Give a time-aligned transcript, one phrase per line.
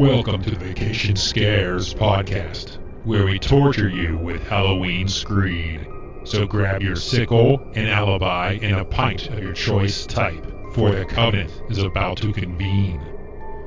[0.00, 5.86] Welcome to the Vacation Scares podcast, where we torture you with Halloween screed.
[6.24, 11.04] So grab your sickle, an alibi, and a pint of your choice type, for the
[11.04, 13.02] Covenant is about to convene.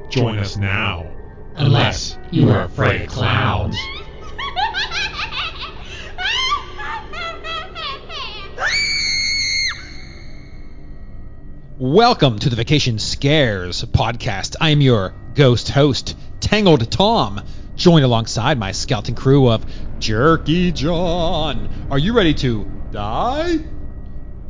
[0.10, 1.08] Join us now,
[1.56, 3.78] Unless you are afraid of clowns.
[11.80, 14.56] Welcome to the Vacation Scares podcast.
[14.62, 17.42] I'm your ghost host, Tangled Tom,
[17.76, 19.66] joined alongside my skeleton crew of
[19.98, 21.88] Jerky Jon.
[21.90, 23.58] Are you ready to die?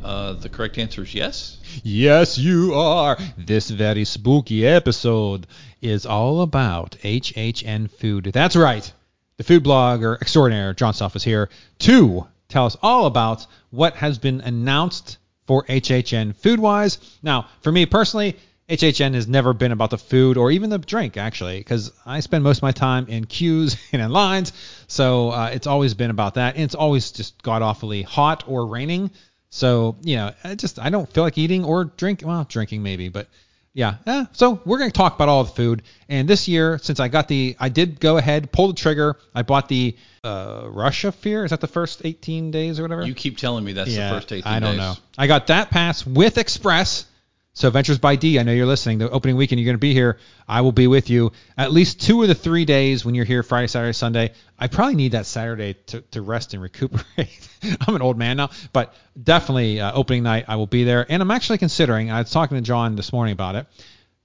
[0.02, 1.56] Uh, the correct answer is yes.
[1.82, 3.16] Yes, you are.
[3.38, 5.46] This very spooky episode
[5.80, 8.24] is all about HHN food.
[8.34, 8.92] That's right.
[9.38, 14.18] The food blogger extraordinaire Jon Self is here to tell us all about what has
[14.18, 15.16] been announced
[15.46, 16.98] for HHN food wise.
[17.22, 18.36] Now, for me personally,
[18.68, 22.44] HHN has never been about the food or even the drink, actually, because I spend
[22.44, 24.52] most of my time in queues and in lines.
[24.86, 26.54] So uh, it's always been about that.
[26.54, 29.10] And it's always just god awfully hot or raining.
[29.50, 32.22] So, you know, I just, I don't feel like eating or drink.
[32.24, 33.28] Well, drinking maybe, but
[33.74, 33.96] yeah.
[34.06, 35.82] Eh, so we're going to talk about all the food.
[36.08, 39.18] And this year, since I got the, I did go ahead, pull the trigger.
[39.34, 41.44] I bought the uh, Rush of Fear.
[41.44, 43.04] Is that the first 18 days or whatever?
[43.04, 44.78] You keep telling me that's yeah, the first 18 I don't days.
[44.78, 44.94] know.
[45.18, 47.06] I got that pass with Express.
[47.56, 48.98] So Ventures by D, I know you're listening.
[48.98, 50.18] The opening weekend you're going to be here.
[50.48, 53.44] I will be with you at least two of the three days when you're here
[53.44, 54.32] Friday, Saturday, Sunday.
[54.58, 57.48] I probably need that Saturday to, to rest and recuperate.
[57.86, 61.06] I'm an old man now, but definitely uh, opening night I will be there.
[61.08, 62.10] And I'm actually considering.
[62.10, 63.66] I was talking to Jon this morning about it.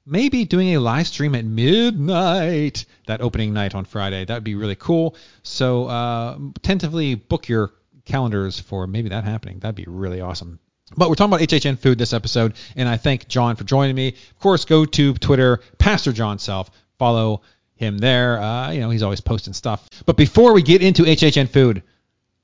[0.08, 4.26] Maybe doing a live stream at midnight that opening night on Friday.
[4.26, 5.16] That would be really cool.
[5.44, 7.74] So uh, tentatively book your
[8.06, 9.60] calendars for maybe that happening.
[9.60, 10.60] That'd be really awesome.
[10.98, 14.10] But we're talking about HHN food this episode, and I thank John for joining me.
[14.10, 16.72] Of course, go to Twitter, Pastor Jon Self.
[16.98, 17.42] Follow
[17.76, 18.42] him there.
[18.42, 19.88] Uh, you know, he's always posting stuff.
[20.06, 21.84] But before we get into HHN food,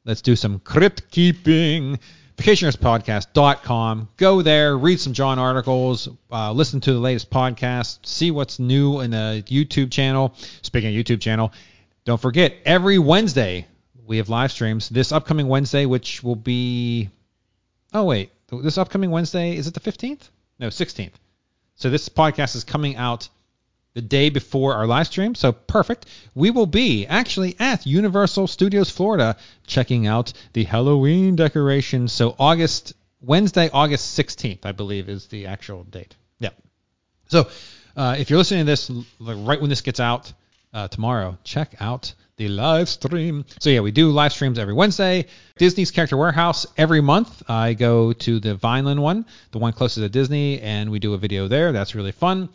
[0.05, 1.99] let's do some crypt keeping.
[2.37, 4.09] VacationeersPodcast.com.
[4.17, 8.99] Go there, read some John articles, uh, listen to the latest podcast, see what's new
[8.99, 10.35] in the YouTube channel.
[10.61, 11.53] Speaking of YouTube channel,
[12.03, 13.65] don't forget every Wednesday
[14.05, 14.89] we have live streams.
[14.89, 17.09] This upcoming Wednesday, which will be
[17.93, 20.29] Oh wait, this upcoming Wednesday is it the 15th?
[20.59, 21.13] No, 16th.
[21.75, 23.27] So this podcast is coming out
[23.93, 25.35] the day before our live stream.
[25.35, 26.05] So perfect.
[26.35, 32.11] We will be actually at Universal Studios Florida checking out the Halloween decorations.
[32.11, 36.15] So August Wednesday, August 16th, I believe is the actual date.
[36.39, 36.49] Yeah.
[37.27, 37.47] So
[37.95, 38.89] uh, if you're listening to this
[39.19, 40.31] like, right when this gets out
[40.75, 43.45] uh, tomorrow, check out the live stream.
[43.61, 45.25] So yeah, we do live streams every Wednesday.
[45.57, 47.43] Disney's Character Warehouse every month.
[47.49, 51.17] I go to the Vineland one, the one closest to Disney, and we do a
[51.17, 51.71] video there.
[51.71, 52.49] That's really fun.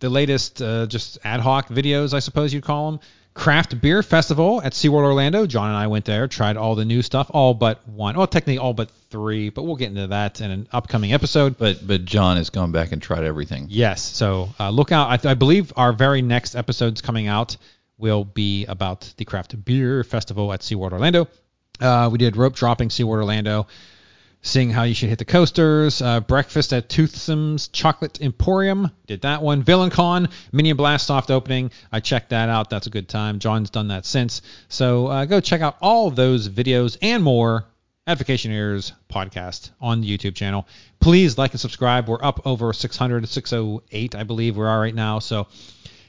[0.00, 3.00] The latest, uh, just ad hoc videos, I suppose you'd call them.
[3.38, 5.46] Craft Beer Festival at SeaWorld Orlando.
[5.46, 8.16] Jon and I went there, tried all the new stuff, all but one.
[8.16, 11.56] Well, technically all but three, but we'll get into that in an upcoming episode.
[11.56, 13.68] But but Jon has gone back and tried everything.
[13.70, 15.08] Yes, so uh, look out.
[15.08, 17.56] I, th- I believe our very next episode's coming out
[17.96, 21.28] will be about the Craft Beer Festival at SeaWorld Orlando.
[21.80, 23.68] Uh, we did rope dropping SeaWorld Orlando,
[24.42, 26.00] seeing how you should hit the coasters.
[26.00, 29.62] Uh, breakfast at Toothsome's Chocolate Emporium, did that one.
[29.62, 31.70] Villain Con, Minion Blast soft opening.
[31.92, 32.70] I checked that out.
[32.70, 33.38] That's a good time.
[33.38, 34.42] Jon's done that since.
[34.68, 37.66] So uh, go check out all those videos and more
[38.06, 40.66] at Vacationeers podcast on the YouTube channel.
[40.98, 42.08] Please like and subscribe.
[42.08, 45.18] We're up over 600, 608, I believe we are right now.
[45.18, 45.46] So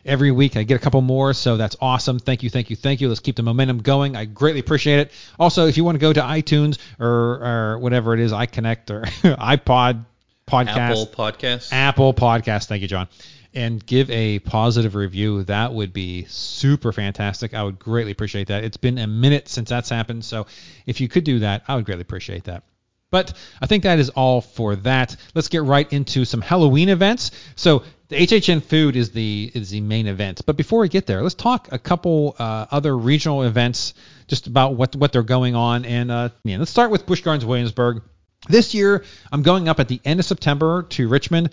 [0.06, 0.58] every week.
[0.58, 2.20] I get a couple more, so that's awesome.
[2.20, 3.08] Thank you, thank you, thank you.
[3.08, 4.16] Let's keep the momentum going.
[4.16, 5.12] I greatly appreciate it.
[5.40, 9.02] Also, if you want to go to iTunes or, or whatever it is, iConnect or
[9.38, 10.06] iPod
[10.48, 11.70] podcast, Apple Podcast.
[11.72, 12.66] Apple Podcast.
[12.66, 13.08] Thank you, Jon.
[13.54, 15.44] And give a positive review.
[15.44, 17.54] That would be super fantastic.
[17.54, 18.64] I would greatly appreciate that.
[18.64, 20.46] It's been a minute since that's happened, so
[20.86, 22.64] if you could do that, I would greatly appreciate that.
[23.12, 25.16] But I think that is all for that.
[25.34, 27.32] Let's get right into some Halloween events.
[27.56, 30.42] So the HHN food is the is the main event.
[30.46, 33.94] But before we get there, let's talk a couple uh, other regional events,
[34.28, 35.86] just about what what they're going on.
[35.86, 38.02] And uh, yeah, let's start with Busch Gardens Williamsburg.
[38.48, 41.52] This year, I'm going up at the end of September to Richmond,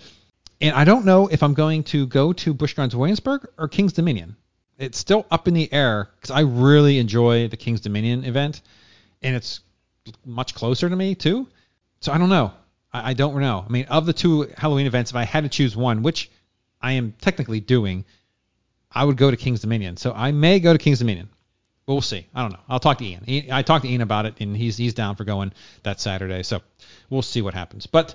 [0.59, 3.93] and I don't know if I'm going to go to Busch Gardens Williamsburg or King's
[3.93, 4.35] Dominion.
[4.79, 8.61] It's still up in the air because I really enjoy the King's Dominion event,
[9.21, 9.59] and it's
[10.25, 11.47] much closer to me too.
[11.99, 12.51] So I don't know.
[12.91, 13.63] I, I don't know.
[13.67, 16.31] I mean, of the two Halloween events, if I had to choose one, which
[16.81, 18.05] I am technically doing,
[18.91, 19.97] I would go to King's Dominion.
[19.97, 21.29] So I may go to King's Dominion.
[21.85, 22.27] But we'll see.
[22.35, 22.59] I don't know.
[22.67, 23.51] I'll talk to Ian.
[23.51, 25.53] I talked to Ian about it, and he's he's down for going
[25.83, 26.43] that Saturday.
[26.43, 26.61] So
[27.09, 27.87] we'll see what happens.
[27.87, 28.13] But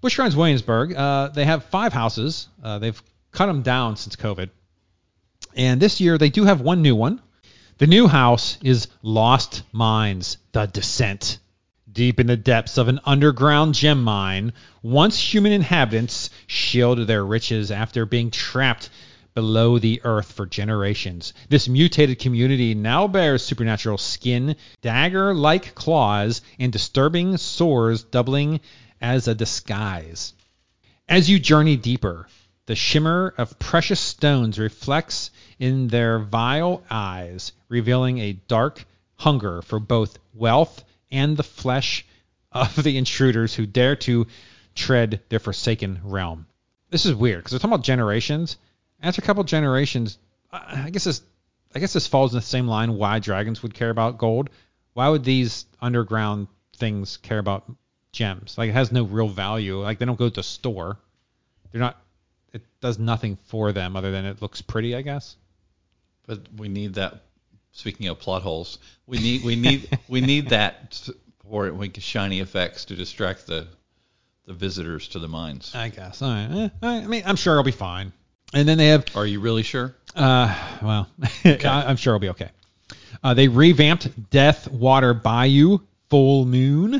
[0.00, 2.48] Busch Gardens Williamsburg, uh, they have five houses.
[2.62, 3.02] Uh, they've
[3.32, 4.50] cut them down since COVID.
[5.56, 7.20] And this year they do have one new one.
[7.78, 11.38] The new house is Lost Mines: The Descent.
[11.92, 17.72] Deep in the depths of an underground gem mine, once human inhabitants shielded their riches
[17.72, 18.88] after being trapped
[19.34, 21.32] below the earth for generations.
[21.48, 28.60] This mutated community now bears supernatural skin, dagger like claws, and disturbing sores doubling
[29.00, 30.32] as a disguise.
[31.08, 32.28] As you journey deeper,
[32.66, 38.86] the shimmer of precious stones reflects in their vile eyes, revealing a dark
[39.16, 42.04] hunger for both wealth and the flesh
[42.52, 44.26] of the intruders who dare to
[44.74, 46.46] tread their forsaken realm.
[46.90, 48.56] This is weird because they're talking about generations.
[49.02, 50.18] After a couple generations,
[50.52, 51.22] I I guess this,
[51.74, 52.94] I guess this falls in the same line.
[52.94, 54.50] Why dragons would care about gold?
[54.94, 57.70] Why would these underground things care about
[58.12, 58.58] gems?
[58.58, 59.80] Like it has no real value.
[59.80, 60.98] Like they don't go to the store.
[61.70, 62.02] They're not.
[62.52, 65.36] It does nothing for them other than it looks pretty, I guess.
[66.26, 67.22] But we need that.
[67.80, 71.00] Speaking of plot holes, we need we need we need that
[71.50, 73.68] for shiny effects to distract the
[74.44, 75.72] the visitors to the mines.
[75.74, 76.20] I guess.
[76.20, 76.70] All right.
[76.82, 78.12] Eh, I mean, I'm sure it'll be fine.
[78.52, 79.94] And then they have Are you really sure?
[80.14, 81.08] Uh, well,
[81.46, 82.50] I, I'm sure it'll be okay.
[83.24, 85.78] Uh, they revamped Death Water Bayou
[86.10, 86.96] Full Moon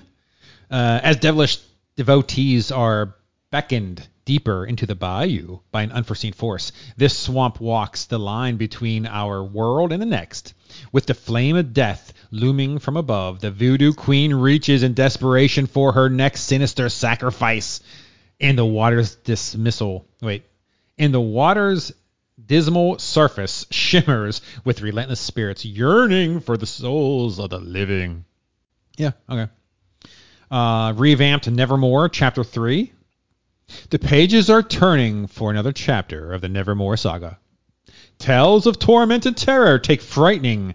[0.71, 1.59] uh, as devilish
[1.97, 3.17] devotees are
[3.51, 6.73] beckoned deeper into the bayou by an unforeseen force.
[6.97, 10.55] This swamp walks the line between our world and the next.
[10.93, 15.93] With the flame of death looming from above, the voodoo queen reaches in desperation for
[15.93, 17.81] her next sinister sacrifice.
[18.41, 20.07] And the water's dismissal.
[20.23, 20.45] Wait.
[20.99, 21.93] And the water's
[22.45, 28.25] dismal surface shimmers with relentless spirits yearning for the souls of the living.
[28.97, 29.49] Yeah, okay.
[30.51, 32.93] Uh, revamped Nevermore, Chapter 3.
[33.91, 37.39] The pages are turning for another chapter of the Nevermore saga.
[38.21, 40.75] Tales of torment and terror take frightening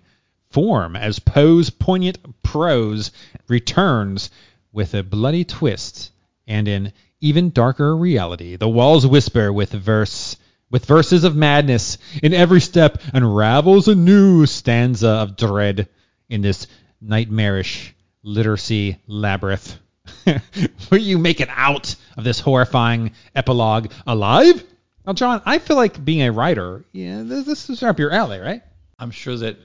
[0.49, 3.11] form as Poe's poignant prose
[3.47, 4.31] returns
[4.73, 6.11] with a bloody twist
[6.47, 8.55] and an even darker reality.
[8.55, 10.37] The walls whisper with verse
[10.71, 11.99] with verses of madness.
[12.23, 15.87] In every step unravels a new stanza of dread
[16.27, 16.65] in this
[16.99, 17.93] nightmarish
[18.23, 19.77] literacy labyrinth.
[20.89, 24.63] Will you make it out of this horrifying epilogue alive?
[25.05, 28.39] Now, Jon, I feel like being a writer, yeah, this, this is up your alley,
[28.39, 28.63] right?
[28.97, 29.57] I'm sure that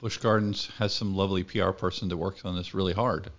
[0.00, 3.30] Busch Gardens has some lovely PR person that works on this really hard.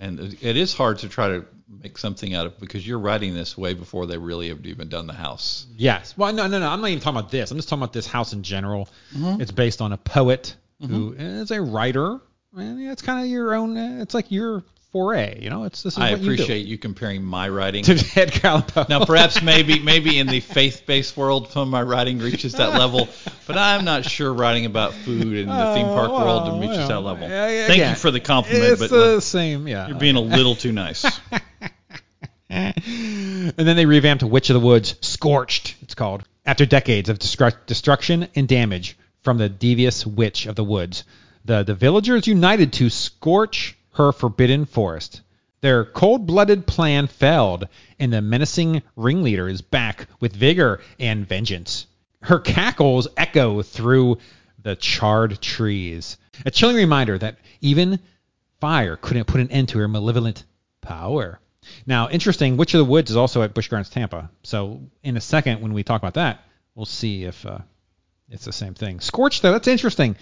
[0.00, 3.34] And it- it is hard to try to make something out of because you're writing
[3.34, 5.66] this way before they really have even done the house.
[5.76, 6.16] Yes.
[6.16, 6.68] Well, no, no, no.
[6.68, 7.50] I'm not even talking about this.
[7.50, 8.88] I'm just talking about this house in general.
[9.14, 9.40] Mm-hmm.
[9.40, 11.20] It's based on a poet who mm-hmm.
[11.20, 12.20] is a writer,
[12.56, 13.76] and it's kind of your own.
[13.76, 14.62] It's like your
[14.94, 15.40] foray.
[15.42, 16.32] You know, it's this is I what you do.
[16.34, 17.82] appreciate you, comparing my writing.
[17.84, 18.86] to Edgar Allan Poe.
[18.88, 23.08] now, perhaps maybe maybe in the faith-based world, some of my writing reaches that level,
[23.48, 26.76] but I'm not sure writing about food in the oh, theme park Oh, world reaches
[26.78, 27.28] well, that level.
[27.28, 29.66] yeah, Thank you for the compliment, It's but the like, same.
[29.66, 29.88] Yeah.
[29.88, 31.04] you're being a little too nice.
[32.48, 37.66] and then they revamped Witch of the Woods, Scorched, it's called, after decades of destru-
[37.66, 41.02] destruction and damage from the devious Witch of the Woods.
[41.46, 45.22] The, the villagers united to scorch her forbidden forest.
[45.60, 47.68] Their cold blooded plan failed,
[47.98, 51.86] and the menacing ringleader is back with vigor and vengeance.
[52.20, 54.18] Her cackles echo through
[54.62, 56.18] the charred trees.
[56.44, 58.00] A chilling reminder that even
[58.60, 60.44] fire couldn't put an end to her malevolent
[60.80, 61.40] power.
[61.86, 64.30] Now, interesting, Witch of the Woods is also at Busch Gardens, Tampa.
[64.42, 66.40] So, in a second, when we talk about that,
[66.74, 67.58] we'll see if uh,
[68.28, 69.00] it's the same thing.
[69.00, 70.16] Scorch, though, that's interesting.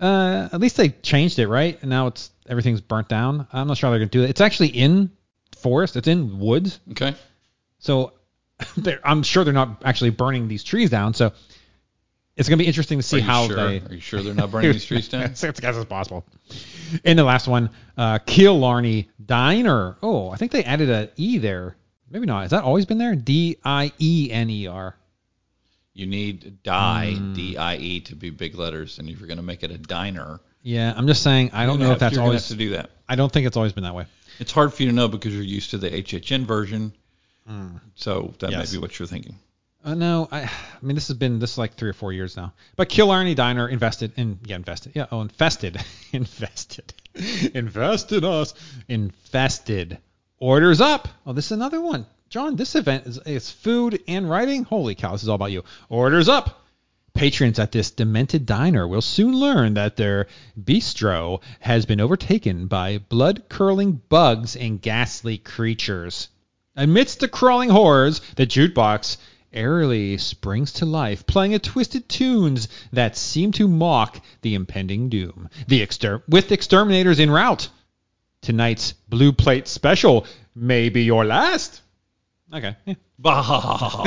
[0.00, 1.78] Uh, at least they changed it, right?
[1.80, 3.46] And now it's everything's burnt down.
[3.52, 4.30] I'm not sure how they're gonna do it.
[4.30, 5.10] It's actually in
[5.56, 5.96] forest.
[5.96, 6.80] It's in woods.
[6.90, 7.14] Okay.
[7.78, 8.12] So
[9.04, 11.14] I'm sure they're not actually burning these trees down.
[11.14, 11.32] So
[12.36, 13.56] it's gonna be interesting to see how sure?
[13.56, 13.80] they.
[13.80, 15.22] Are you sure they're not burning these trees down?
[15.22, 16.24] It's as as possible.
[17.04, 19.96] And the last one, uh, Killarney Diner.
[20.02, 21.76] Oh, I think they added a E there.
[22.10, 22.42] Maybe not.
[22.42, 23.14] Has that always been there?
[23.14, 24.96] D I E N E R.
[25.94, 27.34] You need die, Hmm.
[27.34, 30.92] D-I-E, to be big letters, and if you're going to make it a diner, Yeah,
[30.96, 31.50] I'm just saying.
[31.52, 32.48] I don't know if that's always.
[32.48, 32.90] to do that.
[33.08, 34.06] I don't think it's always been that way.
[34.40, 36.92] It's hard for you to know because you're used to the HHN version,
[37.94, 38.50] so that.
[38.50, 38.72] Yes.
[38.72, 39.36] may be what you're thinking.
[39.84, 42.36] Uh, no, I, I mean this has been this is like three or four years
[42.38, 42.54] now.
[42.74, 45.76] But Killarney Diner invested in yeah invested yeah oh infested
[46.12, 46.94] invested
[47.54, 48.54] invested us
[48.88, 49.98] infested
[50.38, 51.06] orders up.
[51.26, 52.06] Oh, this is another one.
[52.34, 54.64] Jon, this event is, is food and writing.
[54.64, 55.62] Holy cow, this is all about you.
[55.88, 56.66] Orders up.
[57.12, 60.26] Patrons at this demented diner will soon learn that their
[60.60, 66.26] bistro has been overtaken by blood curdling bugs and ghastly creatures.
[66.74, 69.16] Amidst the crawling horrors, the jukebox
[69.52, 75.48] airily springs to life, playing a twisted tunes that seem to mock the impending doom.
[75.68, 77.68] The exter- with exterminators en route.
[78.42, 81.82] Tonight's blue plate special may be your last.
[82.52, 82.76] Okay.
[82.84, 82.94] yeah.
[83.18, 84.04] Bah.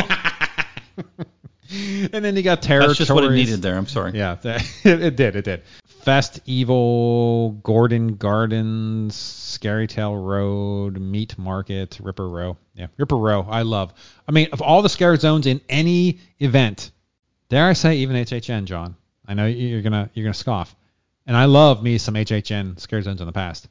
[1.70, 2.98] And then you got territories.
[2.98, 3.78] That's just what it needed there.
[3.78, 4.12] I'm sorry.
[4.14, 5.36] Yeah, it, it did.
[5.36, 5.64] It did.
[5.86, 12.56] Fest Evil, Gordon Gardens, Scary Tale Road, Meat Market, Ripper Row.
[12.76, 13.46] Yeah, Ripper Row.
[13.50, 13.94] I love.
[14.28, 16.92] I mean, of all the scare zones in any event,
[17.50, 18.96] dare I say, even HHN, Jon.
[19.28, 20.74] I know you're gonna you're gonna scoff,
[21.26, 23.68] and I love me some HHN scare zones in the past.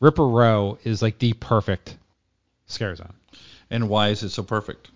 [0.00, 1.96] Ripper Row is like the perfect
[2.66, 3.14] scare zone.
[3.70, 4.90] And why is it so perfect?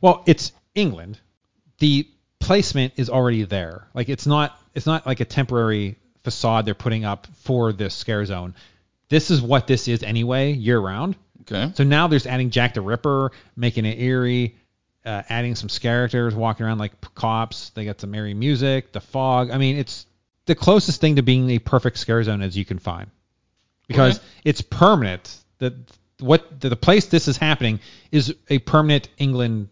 [0.00, 1.18] Well, it's England.
[1.78, 2.08] The
[2.38, 3.88] placement is already there.
[3.94, 8.24] Like it's not it's not like a temporary facade they're putting up for this scare
[8.24, 8.54] zone.
[9.08, 11.16] This is what this is anyway, year round.
[11.42, 11.72] Okay.
[11.76, 14.56] So now there's adding Jack the Ripper, making it eerie,
[15.04, 17.70] uh, adding some characters walking around like p- cops.
[17.70, 19.50] They got some eerie music, the fog.
[19.50, 20.06] I mean, it's
[20.46, 23.10] the closest thing to being a perfect scare zone as you can find
[23.86, 24.26] because Okay.
[24.44, 25.36] it's permanent.
[25.58, 25.74] The
[26.20, 27.80] what the, the place this is happening
[28.10, 29.68] is a permanent England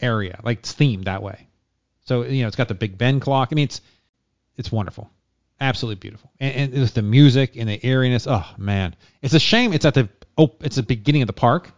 [0.00, 1.46] area, like it's themed that way.
[2.06, 3.48] So you know, it's got the Big Ben clock.
[3.52, 3.80] I mean, it's
[4.56, 5.10] it's wonderful,
[5.60, 8.26] absolutely beautiful, and, and with the music and the eeriness.
[8.26, 11.70] Oh man, it's a shame it's at the oh, it's the beginning of the park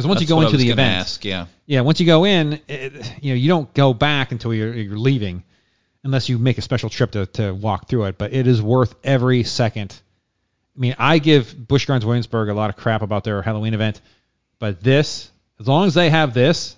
[0.00, 1.46] because once you go into the event, Ask, yeah.
[1.66, 4.96] yeah, once you go in, it, you know, you don't go back until you're, you're
[4.96, 5.44] leaving,
[6.04, 8.16] unless you make a special trip to, to walk through it.
[8.16, 10.00] But it is worth every second.
[10.76, 14.00] I mean, I give Busch Gardens Williamsburg a lot of crap about their Halloween event,
[14.58, 16.76] but this, as long as they have this,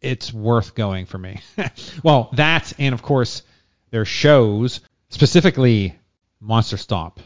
[0.00, 1.40] it's worth going for me.
[2.02, 3.42] well, that and of course
[3.90, 5.98] their shows, specifically
[6.40, 7.20] Monster Stomp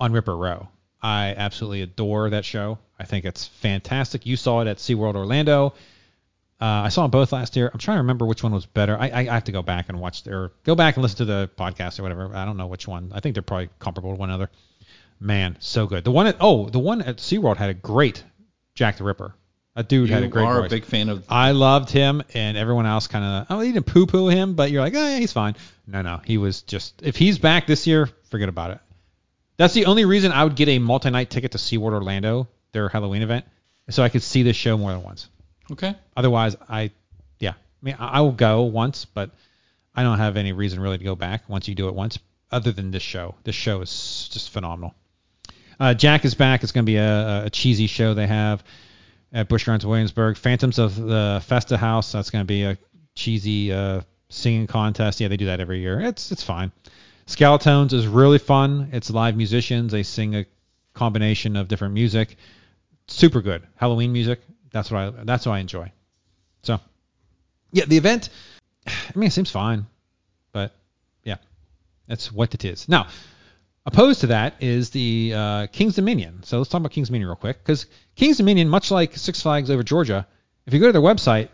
[0.00, 0.68] on Ripper Row.
[1.00, 2.78] I absolutely adore that show.
[2.98, 4.26] I think it's fantastic.
[4.26, 5.74] You saw it at SeaWorld Orlando.
[6.60, 7.70] Uh, I saw them both last year.
[7.72, 8.98] I'm trying to remember which one was better.
[8.98, 11.24] I, I, I have to go back and watch their go back and listen to
[11.24, 12.34] the podcast or whatever.
[12.34, 13.12] I don't know which one.
[13.14, 14.50] I think they're probably comparable to one another.
[15.20, 16.04] Man, so good.
[16.04, 18.22] The one at oh, the one at SeaWorld had a great
[18.74, 19.34] Jack the Ripper.
[19.74, 20.66] That dude You had a great are voice.
[20.66, 21.24] a big fan of.
[21.28, 23.46] I loved him, and everyone else kind of.
[23.50, 25.54] Oh, you didn't poo-poo him, but you're like, oh, yeah, he's fine.
[25.86, 27.00] No, no, he was just.
[27.02, 28.80] If he's back this year, forget about it.
[29.56, 33.22] That's the only reason I would get a multi-night ticket to SeaWorld Orlando, their Halloween
[33.22, 33.44] event,
[33.90, 35.28] so I could see this show more than once.
[35.70, 35.94] Okay.
[36.16, 36.90] Otherwise, I,
[37.38, 39.30] yeah, I mean, I I will go once, but
[39.94, 42.18] I don't have any reason really to go back once you do it once,
[42.50, 43.34] other than this show.
[43.44, 44.94] This show is just phenomenal.
[45.80, 46.62] Uh, Jack is back.
[46.62, 48.64] It's going to be a, a cheesy show they have
[49.32, 50.36] at Busch Gardens Williamsburg.
[50.36, 52.10] Phantoms of the Festa Haus.
[52.12, 52.78] That's going to be a
[53.14, 55.20] cheesy uh, singing contest.
[55.20, 56.00] Yeah, they do that every year.
[56.00, 56.72] It's it's fine.
[57.26, 58.88] Skeletones is really fun.
[58.92, 59.92] It's live musicians.
[59.92, 60.46] They sing a
[60.94, 62.36] combination of different music.
[63.06, 64.40] Super good Halloween music.
[64.72, 65.92] That's what I that's what I enjoy.
[66.62, 66.80] So,
[67.72, 68.30] yeah, the event.
[68.86, 69.86] I mean, it seems fine,
[70.52, 70.74] but
[71.22, 71.36] yeah,
[72.08, 72.88] that's what it is.
[72.88, 73.08] Now,
[73.88, 76.42] opposed to that is the uh, King's Dominion.
[76.42, 79.70] So let's talk about King's Dominion real quick, because King's Dominion, much like Six Flags
[79.70, 80.26] over Georgia,
[80.66, 81.48] if you go to their website,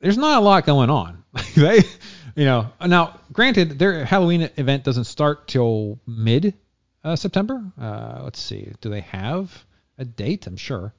[0.00, 1.24] there's not a lot going on.
[1.56, 1.78] they,
[2.36, 6.54] you know, now granted, their Halloween event doesn't start till mid
[7.02, 7.60] uh, September.
[7.80, 9.64] Uh, let's see, do they have
[9.98, 10.46] a date?
[10.46, 10.94] I'm sure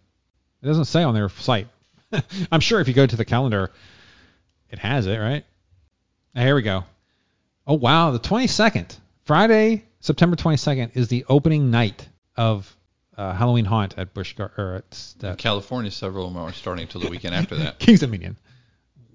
[0.61, 1.67] it doesn't say on their site.
[2.51, 3.71] I'm sure if you go to the calendar,
[4.69, 5.45] it has it, right?
[6.35, 6.83] Here we go.
[7.65, 12.75] Oh wow, the 22nd, Friday, September 22nd is the opening night of
[13.15, 16.88] uh, Halloween Haunt at Busch Gar- or at uh, California, several of them are starting
[16.88, 17.79] till the weekend after that.
[17.79, 18.36] King's Dominion.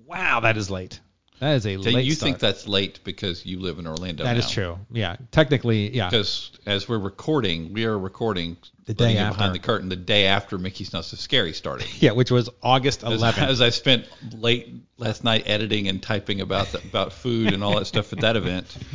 [0.07, 0.99] Wow, that is late.
[1.41, 2.27] That is a So late you start.
[2.29, 4.39] think that's late because you live in Orlando That now.
[4.39, 4.79] is true.
[4.91, 6.09] Yeah, technically, yeah.
[6.11, 9.37] Because as we're recording, we are recording The day after.
[9.39, 11.87] behind the curtain the day after Mickey's Not So Scary started.
[12.01, 13.39] Yeah, which was August As, 11th.
[13.47, 17.77] as I spent late last night editing and typing about the, about food and all
[17.79, 18.67] that stuff at that event.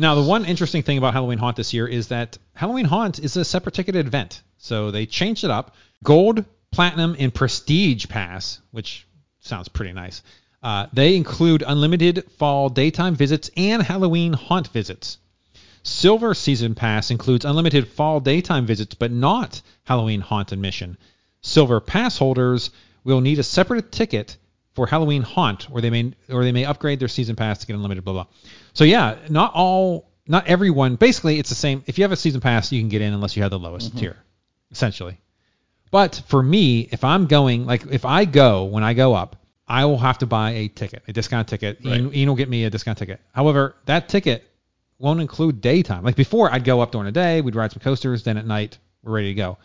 [0.00, 3.36] Now, the one interesting thing about Halloween Haunt this year is that Halloween Haunt is
[3.36, 4.42] a separate ticketed event.
[4.58, 5.74] So they changed it up.
[6.04, 9.08] Gold, Platinum, and Prestige Pass, which
[9.40, 10.22] sounds pretty nice.
[10.62, 15.18] Uh, they include unlimited fall daytime visits and Halloween Haunt visits.
[15.82, 20.98] Silver Season Pass includes unlimited fall daytime visits, but not Halloween Haunt admission.
[21.40, 22.70] Silver Pass holders
[23.04, 24.36] will need a separate ticket
[24.74, 27.74] for Halloween Haunt, or they may or they may upgrade their season pass to get
[27.74, 28.04] unlimited.
[28.04, 28.26] Blah blah.
[28.74, 30.96] So yeah, not all, not everyone.
[30.96, 31.82] Basically, it's the same.
[31.86, 33.96] If you have a season pass, you can get in unless you have the lowest
[33.96, 34.16] tier,
[34.70, 35.18] essentially.
[35.90, 39.36] But for me, if I'm going, like if I go when I go up,
[39.68, 41.84] I will have to buy a ticket, a discount ticket.
[41.84, 43.20] Ian, Ian will get me a discount ticket.
[43.32, 44.44] However, that ticket
[44.98, 46.04] won't include daytime.
[46.04, 48.78] Like before, I'd go up during the day, we'd ride some coasters, then at night
[49.02, 49.58] we're ready to go.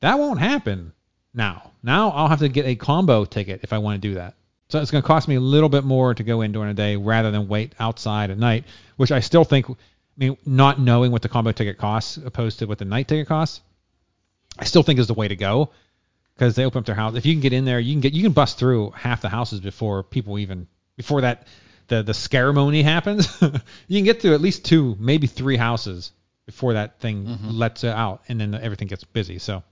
[0.00, 0.92] That won't happen
[1.34, 1.70] now.
[1.82, 4.34] Now I'll have to get a combo ticket if I want to do that.
[4.68, 6.74] So it's going to cost me a little bit more to go in during the
[6.74, 8.64] day rather than wait outside at night,
[8.96, 9.74] which I still think, I
[10.16, 13.60] mean, not knowing what the combo ticket costs opposed to what the night ticket costs,
[14.58, 15.70] I still think is the way to go
[16.36, 17.14] because they open up their house.
[17.14, 19.28] If you can get in there, you can get you can bust through half the
[19.28, 20.66] houses before people even
[20.96, 21.46] before that
[21.88, 23.28] the the ceremony happens.
[23.40, 26.12] you can get through at least two, maybe three houses
[26.44, 29.38] before that thing lets it out, and then everything gets busy.
[29.38, 29.62] So,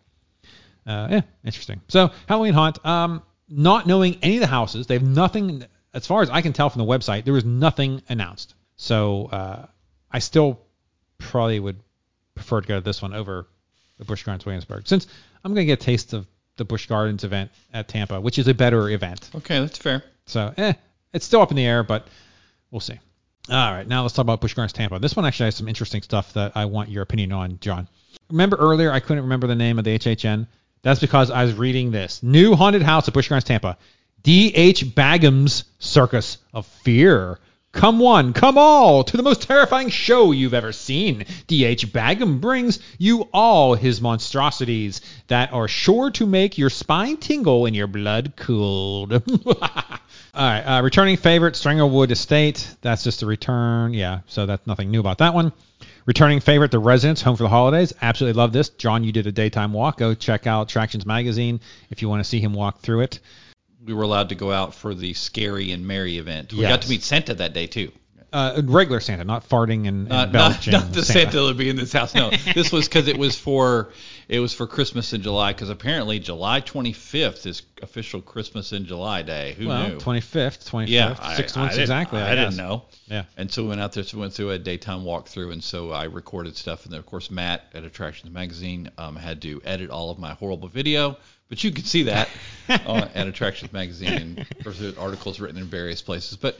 [0.87, 1.81] uh, yeah, interesting.
[1.89, 2.85] So Halloween haunt.
[2.85, 5.65] Um, not knowing any of the houses, they have nothing.
[5.93, 8.55] As far as I can tell from the website, there was nothing announced.
[8.77, 9.67] So uh,
[10.11, 10.61] I still
[11.19, 11.79] probably would
[12.35, 13.47] prefer to go to this one over
[13.99, 15.07] the Busch Gardens Williamsburg, since
[15.45, 18.49] I'm going to get a taste of the Busch Gardens event at Tampa, which is
[18.49, 19.31] a better event.
[19.35, 20.03] Okay, that's fair.
[20.27, 20.75] So, eh,
[21.13, 22.07] it's still up in the air, but
[22.71, 22.99] we'll see.
[23.51, 24.99] All right, now let's talk about Busch Gardens Tampa.
[24.99, 27.89] This one actually has some interesting stuff that I want your opinion on, Jon.
[28.31, 30.47] Remember earlier I couldn't remember the name of the HHN?
[30.83, 32.23] That's because I was reading this.
[32.23, 33.77] New haunted house at Busch Gardens Tampa.
[34.23, 34.95] D.H.
[34.95, 37.39] Bagham's Circus of Fear.
[37.75, 41.27] Come one, come all to the most terrifying show you've ever seen.
[41.49, 41.93] D.H.
[41.93, 47.75] Bagham brings you all his monstrosities that are sure to make your spine tingle and
[47.75, 49.13] your blood cooled.
[49.47, 49.53] all
[50.35, 52.77] right, uh, returning favorite, Stranglewood Estate.
[52.81, 53.93] That's just a return.
[53.93, 55.53] Yeah, so that's nothing new about that one.
[56.07, 57.93] Returning favorite, The Residents, Home for the Holidays.
[58.01, 58.69] Absolutely love this.
[58.69, 59.99] Jon, you did a daytime walk.
[59.99, 61.59] Go check out Attractions Magazine
[61.91, 63.19] if you want to see him walk through it.
[63.85, 66.53] We were allowed to go out for the scary and merry event.
[66.53, 66.71] We Yes.
[66.71, 67.93] got to meet Santa that day too.
[68.33, 71.31] Uh, regular Santa, not farting and, and Not, not, not the Santa.
[71.37, 72.17] that would be in this house.
[72.17, 73.93] No, this was because it was for
[74.29, 75.53] it was for Christmas in July.
[75.53, 79.55] Because apparently July 25th is official Christmas in July day.
[79.57, 79.97] Who Well, knew?
[79.99, 82.21] 25th, 25th, yeah, I- six I months didn't- exactly.
[82.21, 82.83] I, I, didn't know.
[83.07, 83.25] Yeah.
[83.37, 85.93] And so we went out there, so we went through a daytime walkthrough, and so
[85.93, 89.91] I recorded stuff, and then of course Matt at Attractions Magazine um, had to edit
[89.91, 92.29] all of my horrible video, but you can see that
[92.69, 96.37] uh, at Attractions Magazine, and articles written in various places.
[96.37, 96.59] But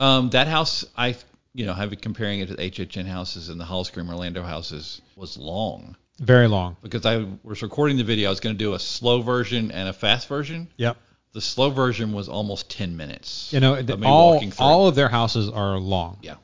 [0.00, 1.16] um, that house, I
[1.54, 5.00] you know, have it comparing it to the HHN houses and the Howl-O-Scream Orlando houses
[5.16, 6.76] was long Very long.
[6.82, 8.28] because I was recording the video.
[8.28, 10.68] I was going to do a slow version and a fast version.
[10.76, 10.96] Yep.
[11.32, 13.52] The slow version was almost 10 minutes.
[13.52, 16.36] You know, the- all all of their houses are long, yeah.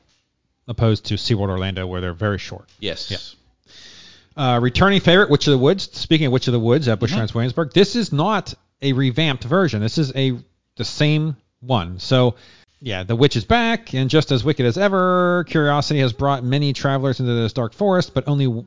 [0.67, 2.69] opposed to SeaWorld Orlando where they're very short.
[2.79, 3.09] Yes.
[3.11, 3.17] Yeah.
[4.37, 5.89] Uh, returning favorite, Witch of the Woods.
[5.97, 9.43] Speaking of Witch of the Woods at Busch Gardens Williamsburg, this is not a revamped
[9.43, 9.81] version.
[9.81, 10.37] This is a
[10.75, 11.99] the same one.
[11.99, 12.35] So,
[12.81, 16.73] yeah, the witch is back, and just as wicked as ever, curiosity has brought many
[16.73, 18.65] travelers into this dark forest, but only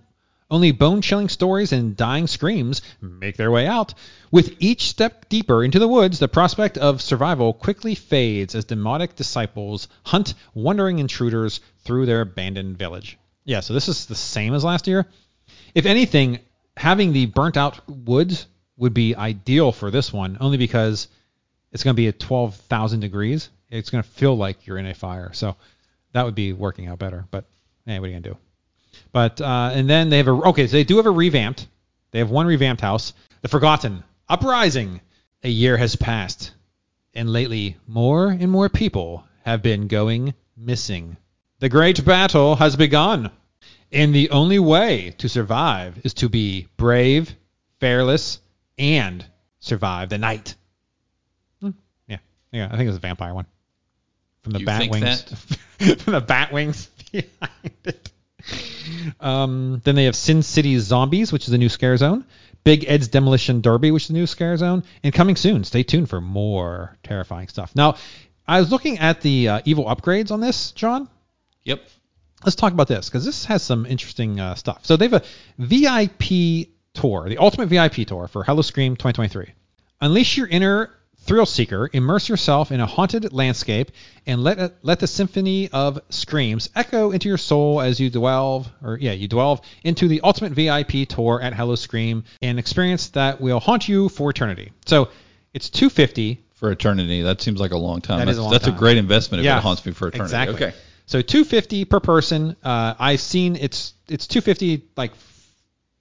[0.50, 3.92] only bone-chilling stories and dying screams make their way out.
[4.30, 9.14] With each step deeper into the woods, the prospect of survival quickly fades as demonic
[9.14, 13.18] disciples hunt wandering intruders through their abandoned village.
[13.44, 15.06] Yeah, so this is the same as last year.
[15.74, 16.40] If anything,
[16.76, 21.08] having the burnt out woods would be ideal for this one, only because
[21.72, 23.50] it's going to be at 12,000 degrees.
[23.70, 25.32] It's going to feel like you're in a fire.
[25.32, 25.56] So
[26.12, 27.26] that would be working out better.
[27.30, 27.44] But
[27.84, 28.36] hey, what are you going to do?
[29.12, 31.66] But uh, and then they have a okay, so they do have a revamped.
[32.10, 35.00] They have one revamped house, the Forgotten Uprising.
[35.44, 36.52] A year has passed,
[37.14, 41.16] and lately more and more people have been going missing.
[41.60, 43.30] The great battle has begun,
[43.92, 47.34] and the only way to survive is to be brave,
[47.80, 48.40] fearless,
[48.78, 49.24] and
[49.60, 50.54] survive the night.
[51.60, 51.70] Hmm,
[52.06, 52.18] Yeah,
[52.52, 53.46] yeah, I think it's a vampire one
[54.42, 55.22] from the You bat think wings.
[56.02, 58.10] from the bat wings behind it.
[59.20, 62.24] Um, then they have Sin City Zombies, which is a new scare zone.
[62.64, 65.64] Big Ed's Demolition Derby, which is a new scare zone, and coming soon.
[65.64, 67.74] Stay tuned for more terrifying stuff.
[67.74, 67.96] Now,
[68.46, 71.08] I was looking at the uh, evil upgrades on this, Jon.
[71.64, 71.82] Yep.
[72.44, 74.86] Let's talk about this because this has some interesting uh, stuff.
[74.86, 75.24] So they have a
[75.58, 79.52] VIP tour, the ultimate VIP tour for Howl-O-Scream 2023.
[80.00, 80.90] Unleash your inner
[81.22, 83.90] thrill seeker, immerse yourself in a haunted landscape,
[84.26, 88.70] and let it, let the symphony of screams echo into your soul as you delve,
[88.82, 93.60] or yeah, you delve into the ultimate VIP tour at Howl-O-Scream, an experience that will
[93.60, 94.72] haunt you for eternity.
[94.86, 95.08] So
[95.52, 97.22] it's 250 For eternity.
[97.22, 98.20] That seems like a long time.
[98.20, 98.74] That that's is a long that's time.
[98.74, 100.24] a great investment if Yeah, it haunts me for eternity.
[100.24, 100.56] Exactly.
[100.56, 100.76] Okay.
[101.08, 102.54] So 250 per person.
[102.62, 105.12] Uh, I've seen it's it's 250 like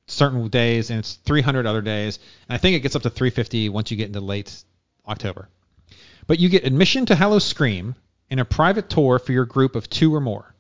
[0.07, 2.19] certain days and it's 300 other days.
[2.49, 4.53] And I think it gets up to 350 once you get into late
[5.07, 5.47] October.
[6.27, 7.95] But you get admission to Howl-O-Scream
[8.29, 10.53] and a private tour for your group of two or more.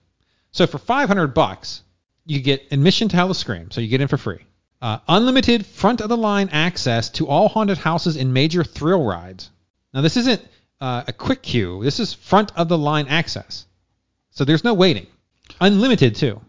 [0.51, 1.81] So for 500 bucks,
[2.25, 4.39] you get admission to Howl-O-Scream, so you get in for free.
[4.81, 9.49] Uh, unlimited front of the line access to all haunted houses and major thrill rides.
[9.93, 10.41] Now this isn't
[10.79, 11.83] uh, a quick queue.
[11.83, 13.65] This is front of the line access.
[14.37, 15.07] So there's no waiting.
[15.59, 16.39] Unlimited too.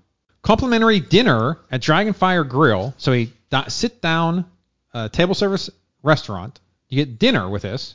[0.42, 2.92] Complimentary dinner at Dragonfire Grill.
[2.98, 3.31] So a
[3.68, 4.44] sit down
[4.92, 5.70] uh, table service
[6.03, 6.61] restaurant.
[6.90, 7.94] You get dinner with this.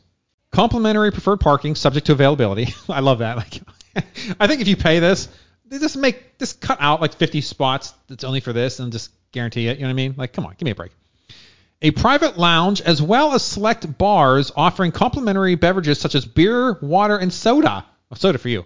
[0.49, 2.73] Complimentary preferred parking subject to availability.
[2.89, 3.37] I love that.
[3.37, 3.61] Like,
[4.39, 5.29] I think if you pay this,
[5.67, 9.11] they just make just cut out like 50 spots that's only for this and just
[9.31, 9.77] guarantee it.
[9.77, 10.15] You know what I mean?
[10.17, 10.91] Like, come on, give me a break.
[11.83, 17.15] A private lounge as well as select bars offering complimentary beverages such as beer, water,
[17.15, 17.85] and soda.
[18.11, 18.65] Oh, soda for you.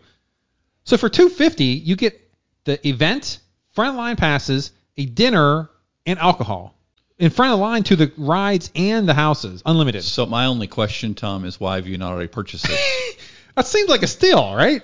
[0.87, 2.17] So for 250, you get
[2.63, 3.39] the event,
[3.73, 5.69] front line passes, a dinner,
[6.05, 6.75] and alcohol.
[7.19, 10.05] In front of the line to the rides and the houses, unlimited.
[10.05, 12.79] So my only question, Tom, is why have you not already purchased it?
[13.55, 14.83] That seems like a steal, right?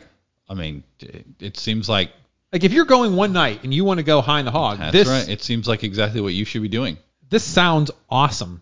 [0.50, 2.12] I mean, it, it seems like
[2.52, 4.80] Like if you're going one night and you want to go high in the hog,
[4.80, 5.30] that's this right.
[5.30, 6.98] It seems like exactly what you should be doing.
[7.30, 8.62] this sounds awesome.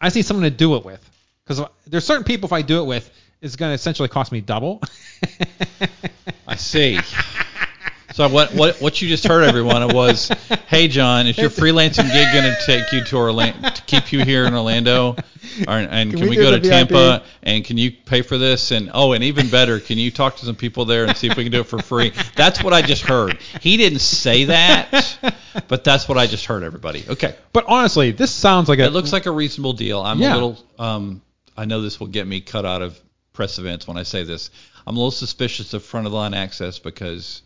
[0.00, 1.06] I just need someone to do it with
[1.44, 3.10] because there's certain people if I do it with,
[3.42, 4.80] it's going to essentially cost me double.
[6.46, 6.98] I see.
[8.12, 10.28] So what what what you just heard, everyone, was,
[10.68, 14.22] hey Jon, is your freelancing gig going to take you to Orlando, to keep you
[14.22, 15.16] here in Orlando,
[15.66, 16.88] or, and can, we we, go to VIP?
[16.90, 18.70] Tampa, and can you pay for this?
[18.70, 21.38] And oh, and even better, can you talk to some people there and see if
[21.38, 22.12] we can do it for free?
[22.36, 23.38] That's what I just heard.
[23.62, 25.34] He didn't say that,
[25.68, 27.04] but that's what I just heard, everybody.
[27.08, 30.02] Okay, but honestly, this sounds like a it looks like a reasonable deal.
[30.02, 30.32] I'm Yeah.
[30.32, 30.58] a little.
[30.78, 31.22] Um,
[31.56, 33.00] I know this will get me cut out of
[33.32, 34.50] press events when I say this.
[34.86, 37.42] I'm a little suspicious of front of the line access because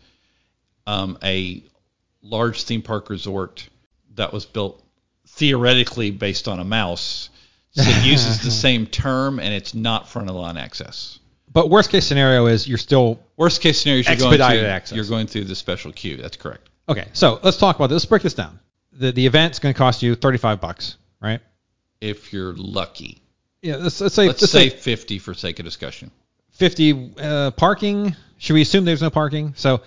[0.85, 1.63] um, a
[2.21, 3.67] large theme park resort
[4.15, 4.83] that was built
[5.27, 7.29] theoretically based on a mouse
[7.71, 11.19] so it uses the same term and it's not front of the line access.
[11.51, 14.69] But worst case scenario is you're still Worst case scenario, is you're going, Expedited through,
[14.69, 14.95] access.
[14.95, 16.17] you're going through the special queue.
[16.17, 16.69] That's correct.
[16.89, 17.07] okay.
[17.13, 17.95] So let's talk about this.
[18.01, 18.59] Let's break this down.
[18.93, 21.39] The the event's going to cost you 35 bucks, right?
[22.01, 23.21] If you're lucky,
[23.67, 23.75] Yeah.
[23.75, 26.09] Let's, let's say let's, let's say say 50 for sake of discussion.
[26.51, 28.15] 50 uh, parking.
[28.37, 29.53] Should we assume there's no parking?
[29.57, 29.81] So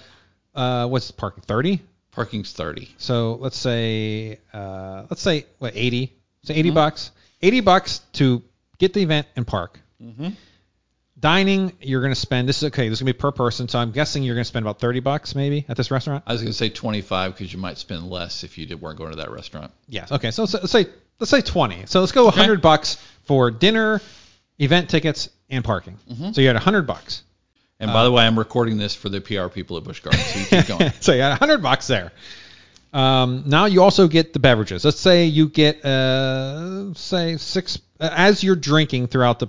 [0.55, 1.43] uh, what's parking?
[1.47, 1.81] 30.
[2.13, 2.95] Parking's 30.
[2.99, 6.13] So let's say uh, let's say what 80.
[6.43, 7.11] So 80 bucks.
[7.41, 8.43] 80 bucks to
[8.79, 9.81] get the event and park.
[11.19, 12.49] Dining, you're going to spend.
[12.49, 12.89] This is okay.
[12.89, 13.69] This is going to be per person.
[13.69, 16.25] So I'm guessing you're going to spend about 30 bucks maybe at this restaurant.
[16.27, 18.99] I was going to say 25 because you might spend less if you did, weren't
[18.99, 19.73] going to that restaurant.
[19.87, 20.13] Yes.
[20.13, 20.31] Okay.
[20.31, 20.87] So let's, let's say
[21.19, 21.87] let's say 20.
[21.87, 22.97] So let's go 100 bucks
[23.31, 24.01] for dinner,
[24.59, 25.97] event tickets, and parking.
[26.33, 27.23] So you had 100 bucks.
[27.79, 30.25] And Uh, by the way, I'm recording this for the PR people at Busch Gardens.
[30.27, 30.93] So you keep going.
[31.01, 32.11] so you had 100 bucks there.
[32.93, 34.85] Um, now you also get the beverages.
[34.85, 39.47] Let's say you get uh, say six uh, as you're drinking throughout the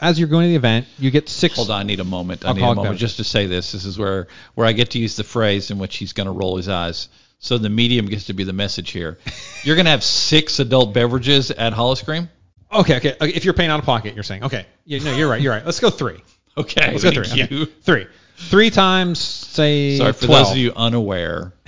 [0.00, 1.54] as you're going to the event, you get six.
[1.54, 2.44] Hold on, I need a moment.
[2.44, 2.98] I need a moment beverage.
[3.00, 3.70] just to say this.
[3.70, 6.32] This is where where I get to use the phrase in which he's going to
[6.32, 7.08] roll his eyes.
[7.38, 9.18] So the medium gets to be the message here.
[9.62, 12.24] You're going to have six adult beverages at Howl-O-Scream.
[12.24, 12.28] Okay,
[12.72, 13.16] okay, okay.
[13.20, 14.66] If you're paying out of pocket, you're saying okay.
[14.84, 15.40] Yeah, no, you're right.
[15.40, 15.64] You're right.
[15.64, 16.22] Let's go three.
[16.56, 17.38] Okay, Let's go thank three.
[17.58, 17.62] you.
[17.62, 17.72] Okay.
[17.82, 18.06] Three.
[18.36, 20.44] Three times say Sorry for 12.
[20.44, 21.52] those of you unaware.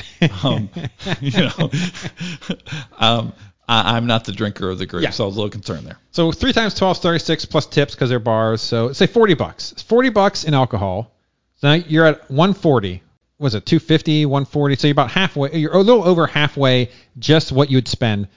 [0.44, 0.68] Um,
[1.20, 1.70] you know,
[2.98, 3.32] um,
[3.68, 5.10] I, I'm not the drinker of the group, Yeah.
[5.10, 5.98] so I was a little concerned there.
[6.10, 8.60] So three times 12 is 36 plus tips because they're bars.
[8.60, 9.72] So say 40 bucks.
[9.72, 11.12] It's 40 bucks in alcohol.
[11.56, 13.02] So now you're at 140.
[13.38, 14.76] Was it 250, 140?
[14.76, 15.56] So you're about halfway.
[15.56, 18.28] You're a little over halfway just what you'd spend.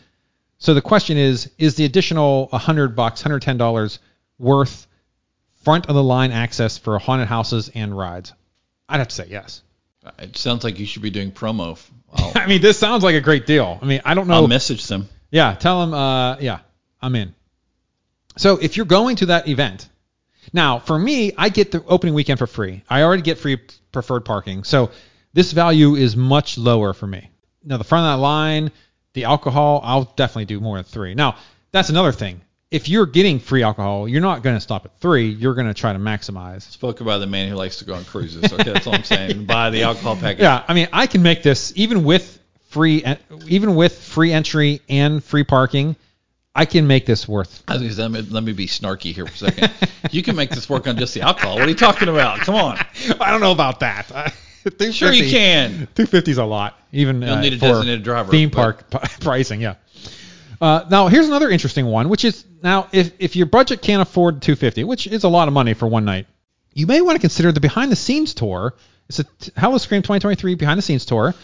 [0.57, 3.99] So the question is, is the additional 100 bucks, 110 dollars
[4.39, 4.87] worth
[5.63, 8.33] front of the line access for haunted houses and rides?
[8.87, 9.61] I'd have to say yes.
[10.19, 11.79] It sounds like you should be doing promo.
[12.13, 13.79] I'll, mean, this sounds like a great deal.
[13.81, 14.35] I mean, I don't know.
[14.35, 15.09] I'll message them.
[15.31, 15.93] Yeah, tell them.
[15.93, 16.59] Uh, yeah,
[17.01, 17.33] I'm in.
[18.37, 19.89] So if you're going to that event,
[20.53, 22.83] now for me, I get the opening weekend for free.
[22.89, 23.59] I already get free
[23.91, 24.91] preferred parking, so
[25.33, 27.29] this value is much lower for me.
[27.63, 28.71] Now the front of that line,
[29.15, 31.15] the alcohol, I'll definitely do more than three.
[31.15, 31.37] Now
[31.71, 32.41] that's another thing.
[32.71, 35.29] If you're getting free alcohol, you're not going to stop at three.
[35.29, 36.63] You're going to try to maximize.
[36.63, 38.51] Spoken by the man who likes to go on cruises.
[38.51, 39.45] Okay, that's all I'm saying.
[39.47, 40.41] Buy the alcohol package.
[40.41, 43.05] Yeah, I mean, I can make this even with free,
[43.47, 45.95] even with free entry and free parking.
[46.57, 49.33] I can make this worth I was let, me, let me be snarky here for
[49.33, 49.73] a second.
[50.11, 51.55] you can make this work on just the alcohol.
[51.55, 52.39] What are you talking about?
[52.39, 52.77] Come on.
[53.19, 54.33] I don't know about that.
[54.91, 55.71] Sure you can.
[55.71, 58.97] 250 is a lot, even You'll uh, need a for designated driver, Theme park p-
[59.19, 59.75] pricing, yeah.
[60.59, 64.41] Uh, now here's another interesting one, which is now if if your budget can't afford
[64.41, 66.27] 250, which is a lot of money for one night,
[66.73, 68.73] you may want to consider the behind the scenes tour.
[69.07, 71.35] It's a t- Howl-O-Scream 2023 behind the scenes tour,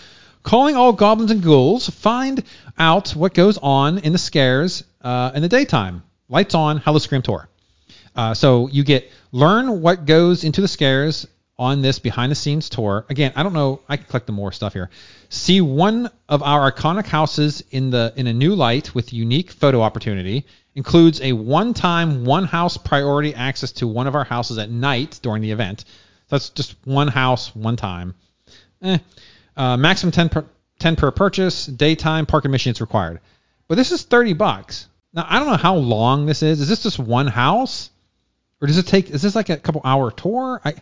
[0.41, 2.43] calling all goblins and ghouls, find
[2.77, 6.03] out what goes on in the scares uh, in the daytime.
[6.27, 7.47] Lights on, Howl-O-Scream tour.
[8.15, 11.27] Uh, so you get learn what goes into the scares
[11.61, 13.05] on this behind the scenes tour.
[13.07, 13.81] Again, I don't know.
[13.87, 14.89] I can click the more stuff here.
[15.29, 19.81] See one of our iconic houses in the in a new light with unique photo
[19.81, 20.47] opportunity.
[20.73, 25.43] Includes a one-time one house priority access to one of our houses at night during
[25.43, 25.85] the event.
[26.29, 28.15] That's just one house, one time.
[28.81, 28.97] Eh.
[29.55, 30.45] Uh, maximum 10 per,
[30.79, 31.67] 10 per purchase.
[31.67, 33.19] Daytime park admission is required.
[33.67, 34.87] But this is 30 bucks.
[35.13, 36.59] Now I don't know how long this is.
[36.59, 37.91] Is this just one house?
[38.61, 39.09] or does it take?
[39.09, 40.61] Is this like a couple hour tour?
[40.63, 40.75] I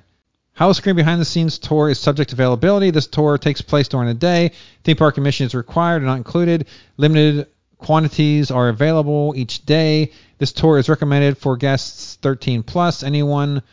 [0.59, 2.91] Howl-O-Scream behind the scenes tour is subject to availability.
[2.91, 4.51] This tour takes place during the day.
[4.83, 6.67] Theme park admission is required and not included.
[6.97, 10.11] Limited quantities are available each day.
[10.37, 13.03] This tour is recommended for guests 13 plus.
[13.03, 13.63] Anyone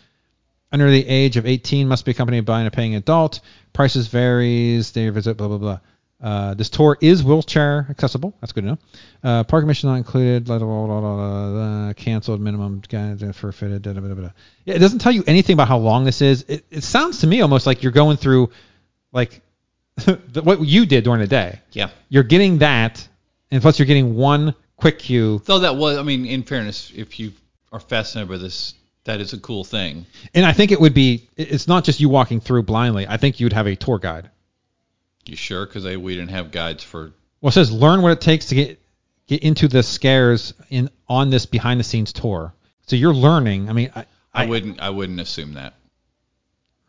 [0.71, 3.41] under the age of 18 must be accompanied by a paying adult.
[3.73, 4.93] Prices varies.
[4.93, 5.37] Day visit.
[5.37, 5.81] Blah blah blah.
[6.21, 8.35] Uh, this tour is wheelchair accessible.
[8.41, 8.79] That's good to know.
[9.23, 10.47] Uh, park admission not included.
[10.47, 12.83] Blah, blah, blah, blah, canceled minimum
[13.33, 13.83] for fitted.
[13.83, 14.31] Da, da, da, da.
[14.65, 16.45] Yeah, it doesn't tell you anything about how long this is.
[16.49, 18.51] It, it sounds to me almost like you're going through
[19.13, 19.43] like
[19.97, 21.61] the, what you did during the day.
[21.73, 21.91] Yeah.
[22.09, 23.07] You're getting that,
[23.51, 25.43] and plus you're getting one quick queue.
[25.45, 27.33] Though that was, I mean, in fairness, if you
[27.73, 28.73] are fascinated by this,
[29.05, 30.07] that is a cool thing.
[30.35, 31.29] And I think it would be.
[31.37, 33.07] It's not just you walking through blindly.
[33.07, 34.31] I think you'd have a tour guide.
[35.29, 35.67] You sure?
[35.67, 37.13] Because we didn't have guides for.
[37.41, 38.81] Well, it says learn what it takes to get
[39.27, 42.55] get into the scares in on this behind the scenes tour.
[42.87, 43.69] So you're learning.
[43.69, 44.81] I mean, I, I, wouldn't.
[44.81, 45.75] I wouldn't assume that.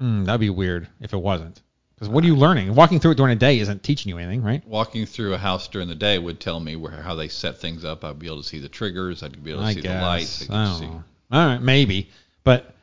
[0.01, 1.61] Mm, that'd be weird if it wasn't.
[1.95, 2.75] Because what are you learning?
[2.75, 4.63] Walking through it during a day isn't teaching you anything, right?
[4.67, 7.83] Walking through a house during the day would tell me where how they set things
[7.83, 8.03] up.
[8.03, 9.23] I'd be able to see the triggers.
[9.23, 9.99] I'd be able to I see guess.
[9.99, 10.49] the lights.
[10.49, 11.03] I don't know.
[11.31, 12.11] All right, maybe.
[12.43, 12.75] But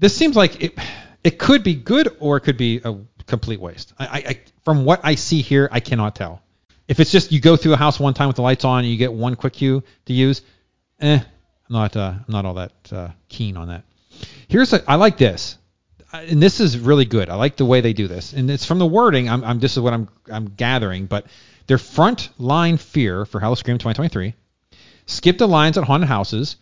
[0.00, 0.78] this seems like it.
[1.22, 3.92] It could be good or it could be a complete waste.
[3.98, 6.42] I, I, I from what I see here, I cannot tell.
[6.88, 8.88] If it's just you go through a house one time with the lights on and
[8.88, 10.42] you get one quick cue to use,
[11.00, 13.84] eh, I'm not uh, not all that uh, keen on that.
[14.48, 15.58] Here's a, I like this,
[16.12, 17.28] and this is really good.
[17.28, 19.28] I like the way they do this, and it's from the wording.
[19.28, 21.26] I'm, I'm this is what I'm I'm gathering, but
[21.66, 24.34] their front line fear for Halloween 2023.
[25.06, 26.56] Skip the lines at haunted houses.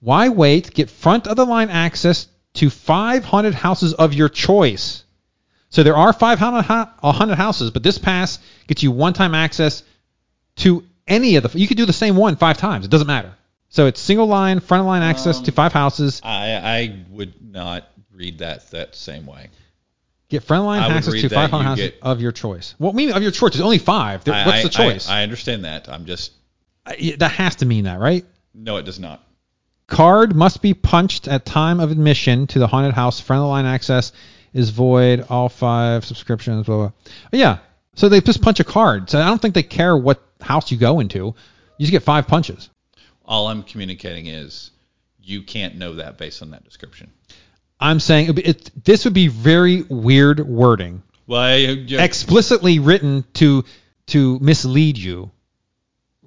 [0.00, 0.72] Why wait?
[0.72, 5.04] Get front of the line access to five haunted houses of your choice.
[5.70, 9.82] So there are five haunted houses, but this pass gets you one-time access
[10.56, 11.58] to any of the.
[11.58, 12.84] You could do the same one five times.
[12.84, 13.34] It doesn't matter.
[13.68, 16.20] So it's single line, front line access Um, to five houses.
[16.24, 19.50] I I would not read that that same way.
[20.30, 22.74] Get front line access to five houses get- of your choice.
[22.78, 23.52] Well, mean of your choice.
[23.52, 24.24] There's only five.
[24.24, 25.08] There- I- What's the choice?
[25.08, 25.88] I, I understand that.
[25.88, 26.32] I'm just
[26.86, 28.24] I- that has to mean that, right?
[28.54, 29.22] no, it does not.
[29.86, 33.20] Card must be punched at time of admission to the haunted house.
[33.20, 34.12] Front line access
[34.52, 35.26] is void.
[35.28, 36.66] All five subscriptions.
[36.66, 36.92] Blah blah.
[37.32, 37.58] Yeah.
[37.94, 39.10] So they just punch a card.
[39.10, 41.18] So I don't think they care what house you go into.
[41.18, 41.34] You
[41.80, 42.70] just get five punches.
[43.24, 44.70] All I'm communicating is
[45.20, 47.12] you can't know that based on that description.
[47.80, 52.78] I'm saying it, it, this would be very weird wording, Well, I, uh, yeah, explicitly
[52.78, 53.64] written to
[54.08, 55.30] to mislead you.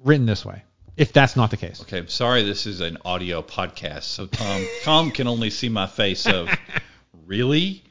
[0.02, 0.62] Written this way,
[0.96, 1.80] if that's not the case.
[1.82, 1.98] okay.
[1.98, 2.42] I'm sorry.
[2.42, 6.26] This is an audio podcast, so Tom Tom can only see my face.
[6.26, 6.48] Of
[7.26, 7.82] really,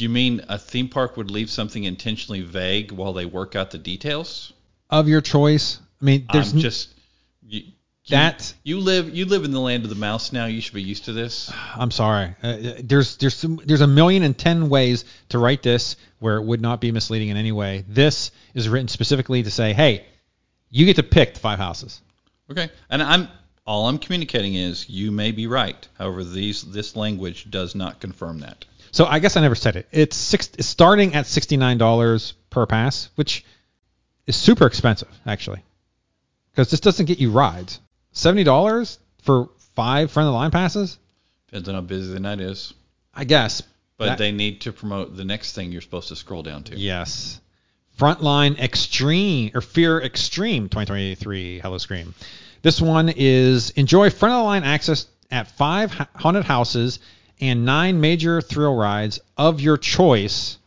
[0.00, 3.78] you mean a theme park would leave something intentionally vague while they work out the
[3.78, 4.52] details?
[4.90, 5.78] Of your choice.
[6.00, 6.90] I mean, there's I'm just
[7.46, 7.62] you,
[8.08, 8.52] that.
[8.62, 10.46] You live you live in the land of the mouse now.
[10.46, 11.52] You should be used to this.
[11.76, 12.34] I'm sorry.
[12.42, 16.44] Uh, there's there's some, there's a million and ten ways to write this where it
[16.44, 17.84] would not be misleading in any way.
[17.88, 20.04] This is written specifically to say, hey,
[20.70, 22.00] you get to pick the five houses.
[22.50, 23.28] Okay, and I'm
[23.66, 25.88] all I'm communicating is you may be right.
[25.98, 28.64] However, these this language does not confirm that.
[28.92, 29.88] So I guess I never said it.
[29.90, 33.44] It's six it's starting at sixty nine dollars per pass, which
[34.26, 35.62] is super expensive actually,
[36.52, 37.80] because this doesn't get you rides.
[38.12, 40.98] Seventy dollars for five front of the line passes.
[41.48, 42.74] Depends on how busy the night is.
[43.14, 43.62] I guess.
[43.98, 46.78] But That- they need to promote the next thing you're supposed to scroll down to.
[46.78, 47.40] Yes.
[47.98, 52.14] Frontline Extreme or Fear Extreme 2023 Howl-O-Scream.
[52.62, 57.00] This one is enjoy front of the line access at five haunted houses
[57.42, 60.58] and nine major thrill rides of your choice,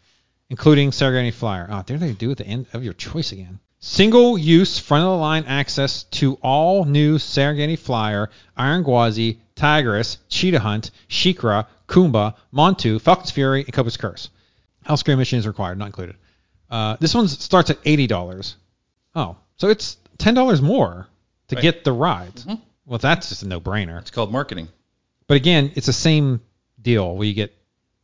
[0.49, 1.67] including Serengeti Flyer.
[1.71, 3.59] Oh, there they do at the end of your choice again.
[3.79, 10.17] Single use front of the line access to all new Serengeti Flyer, Iron Gwazi, Tigris,
[10.27, 14.29] Cheetah Hunt, SheiKra, Kumba, Montu, Falcon's Fury, and Cobra's Curse.
[14.83, 16.15] Howl-O-Scream mission is required, not included.
[16.69, 18.55] Uh, this one starts at eighty dollars.
[19.15, 21.07] Oh, so it's ten dollars more
[21.47, 21.61] to Right.
[21.61, 22.45] get the rides.
[22.85, 23.99] Well, that's just a no-brainer.
[24.01, 24.67] It's called marketing.
[25.27, 26.41] But again, it's the same
[26.85, 27.53] deal where you get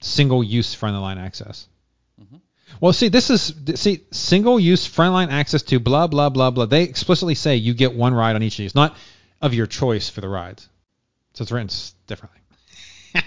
[0.02, 1.68] single-use front-of-the-line access.
[2.80, 6.66] Well, see, this is see single-use front-of-the-line access to blah blah blah blah.
[6.66, 8.96] They explicitly say you get one ride on each of these, not
[9.42, 10.68] of your choice for the rides.
[11.34, 11.70] So it's written
[12.08, 12.40] differently.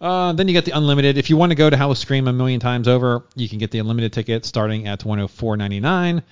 [0.00, 1.18] Uh, then you get the unlimited.
[1.18, 3.78] If you want to go to Howl-O-Scream a million times over, you can get the
[3.78, 6.22] unlimited ticket starting at 104.99.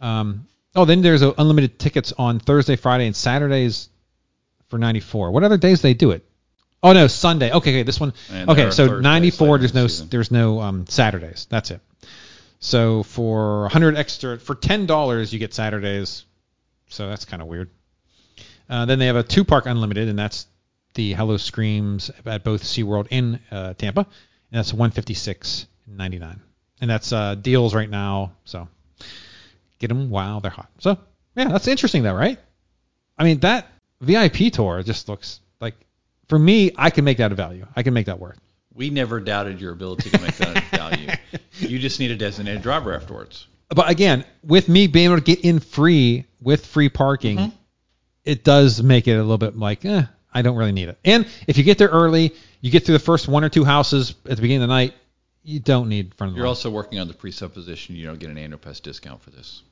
[0.00, 3.88] Um, oh, then there's a unlimited tickets on Thursday, Friday, and Saturdays
[4.68, 5.30] for 94.
[5.30, 6.24] What other days they do it?
[6.82, 7.52] Oh no, Sunday.
[7.52, 8.14] Okay, okay, this one.
[8.30, 9.46] And okay, so Thursdays 94.
[9.46, 10.08] later There's no season.
[10.10, 11.46] there's no um, Saturdays.
[11.50, 11.80] That's it.
[12.58, 16.24] So for 100 extra for ten dollars you get Saturdays.
[16.88, 17.70] So that's kind of weird.
[18.68, 20.46] Uh, then they have a two park unlimited, and that's
[20.94, 26.40] the Howl-O-Screams at both SeaWorld and uh, Tampa, and that's 156.99,
[26.80, 28.32] and that's uh, deals right now.
[28.44, 28.68] So
[29.78, 30.70] get them while they're hot.
[30.78, 30.98] So
[31.36, 32.38] yeah, that's interesting though, right?
[33.18, 33.66] I mean that
[34.00, 35.40] VIP tour just looks
[36.30, 37.66] for me, I can make that a value.
[37.76, 38.38] I can make that worth.
[38.72, 41.08] We never doubted your ability to make that a value.
[41.58, 43.46] You just need a designated driver afterwards.
[43.68, 47.56] But again, with me being able to get in free with free parking, Mm-hmm.
[48.24, 50.98] it does make it a little bit like, eh, I don't really need it.
[51.04, 54.14] And if you get there early, you get through the first one or two houses
[54.24, 54.94] at the beginning of the night,
[55.42, 56.50] you don't need front of the You're line.
[56.50, 59.62] also working on the presupposition you don't get an annual pass discount for this.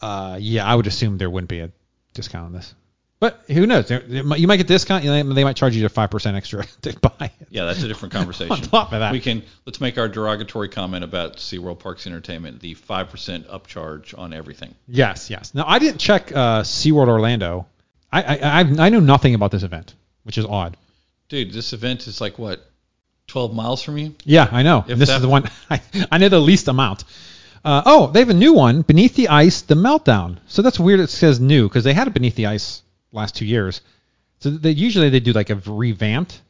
[0.00, 1.70] uh, yeah, I would assume there wouldn't be a
[2.14, 2.74] discount on this.
[3.20, 3.88] But who knows?
[3.88, 5.02] There- there might- You might get discount.
[5.02, 7.48] you know, They might charge you to five percent extra to buy it.
[7.50, 8.52] Yeah, that's a different conversation.
[8.52, 9.10] On top of that.
[9.12, 14.16] we can let's make our derogatory comment about SeaWorld Parks Entertainment the five percent upcharge
[14.16, 14.74] on everything.
[14.86, 15.52] Yes, yes.
[15.54, 17.66] Now I didn't check uh, SeaWorld Orlando.
[18.12, 20.76] I I, I I know nothing about this event, which is odd.
[21.28, 22.64] Dude, this event is like what,
[23.26, 24.14] twelve miles from you?
[24.24, 24.84] Yeah, I know.
[24.86, 25.80] If this that- is the one I,
[26.12, 27.02] I know the least amount.
[27.64, 30.38] Uh, oh, they have a new one, Beneath the Ice, The Meltdown.
[30.46, 31.00] So that's weird.
[31.00, 33.80] It says new because they had it Beneath the Ice last two years.
[34.40, 36.40] So they usually they do like a revamped,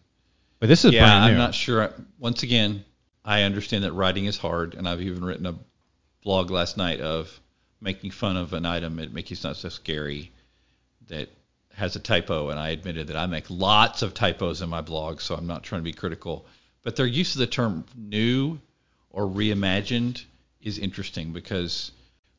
[0.61, 1.33] but this is yeah, brand new.
[1.33, 1.93] I'm not sure.
[2.19, 2.85] Once again,
[3.25, 5.55] I understand that writing is hard, and I've even written a
[6.23, 7.41] blog last night of
[7.81, 10.33] making fun of an item at Mickey's Not So Scary
[11.09, 11.29] that
[11.75, 15.21] has a typo, and I admitted that I make lots of typos in my blog,
[15.21, 16.45] so I'm not trying to be critical.
[16.83, 18.59] But their use of the term new
[19.11, 20.25] or reimagined
[20.61, 21.93] is interesting because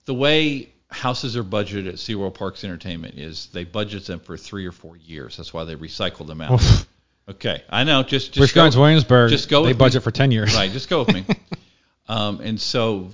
[0.05, 4.65] the way houses are budgeted at SeaWorld Parks Entertainment is they budget them for three
[4.65, 5.37] or four years.
[5.37, 6.61] That's why they recycle them out.
[7.29, 8.03] okay, I know.
[8.03, 9.79] Just just go- Williamsburg, just go they with me.
[9.79, 10.53] budget for 10 years.
[10.55, 11.25] Right, just go with me.
[12.07, 13.11] um, and so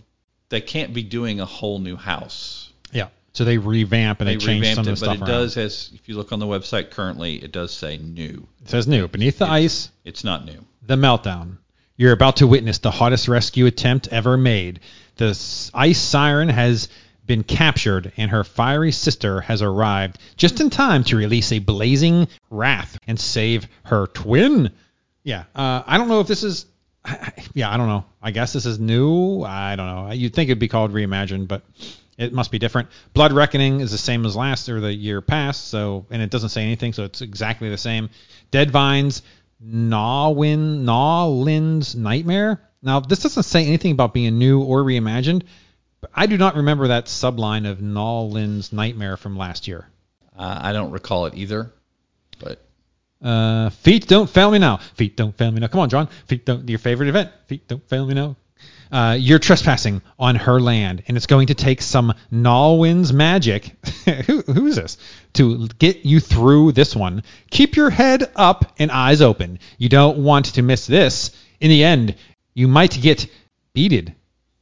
[0.49, 2.71] they can't be doing a whole new house.
[2.91, 3.09] Yeah.
[3.33, 5.27] So they revamp and they, They change some it, of the but stuff it around.
[5.29, 8.47] does, as if you look on the website currently, it does say new.
[8.63, 9.09] It says new.
[9.09, 10.63] Beneath the Ice, It's not new.
[10.83, 11.57] The Meltdown.
[11.97, 14.79] You're about to witness the hottest rescue attempt ever made.
[15.17, 15.29] The
[15.73, 16.87] ice siren has
[17.25, 22.27] been captured, and her fiery sister has arrived just in time to release a blazing
[22.49, 24.71] wrath and save her twin.
[25.23, 26.65] Yeah, uh, I don't know if this is.
[27.53, 28.03] Yeah, I don't know.
[28.21, 29.41] I guess this is new.
[29.43, 30.11] I don't know.
[30.11, 31.63] You'd think it'd be called reimagined, but
[32.17, 32.89] it must be different.
[33.13, 36.49] Blood Reckoning is the same as last or the year past, so and it doesn't
[36.49, 38.09] say anything, so it's exactly the same.
[38.51, 39.21] Dead Vines,
[39.63, 42.61] Nawin, Nawlin's Nightmare.
[42.81, 45.43] Now this doesn't say anything about being new or reimagined,
[46.13, 49.87] I do not remember that subline of Nawlin's Nightmare from last year.
[50.37, 51.71] Uh, I don't recall it either,
[52.39, 52.59] but
[53.23, 54.77] Uh, feet don't fail me now.
[54.95, 55.67] Feet don't fail me now.
[55.67, 56.07] Come on, Jon.
[56.27, 56.67] Feet don't.
[56.69, 57.31] Your favorite event.
[57.47, 58.35] Feet don't fail me now.
[58.91, 63.75] Uh, you're trespassing on her land, and it's going to take some Nawlin's magic.
[64.27, 64.97] Who, who is this?
[65.33, 67.23] To get you through this one.
[67.49, 69.59] Keep your head up and eyes open.
[69.77, 71.31] You don't want to miss this.
[71.59, 72.15] In the end,
[72.53, 73.27] you might get
[73.73, 74.13] beated.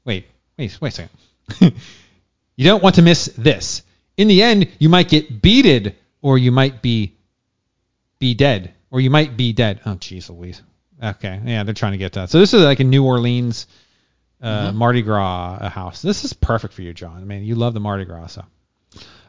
[0.06, 0.26] Wait,
[0.58, 1.10] wait, wait a second.
[1.60, 3.84] you don't want to miss this.
[4.18, 7.16] In the end, you might get beated, or you might be
[8.20, 9.82] be dead, or you might be dead.
[9.86, 10.62] Oh, jeez Louise.
[11.02, 12.30] Okay, yeah, they're trying to get that.
[12.30, 13.68] So this is like a New Orleans
[14.42, 14.78] uh, Mm-hmm.
[14.78, 16.02] Mardi Gras uh, house.
[16.02, 17.18] This is perfect for you, Jon.
[17.18, 18.28] I mean, you love the Mardi Gras.
[18.28, 18.46] So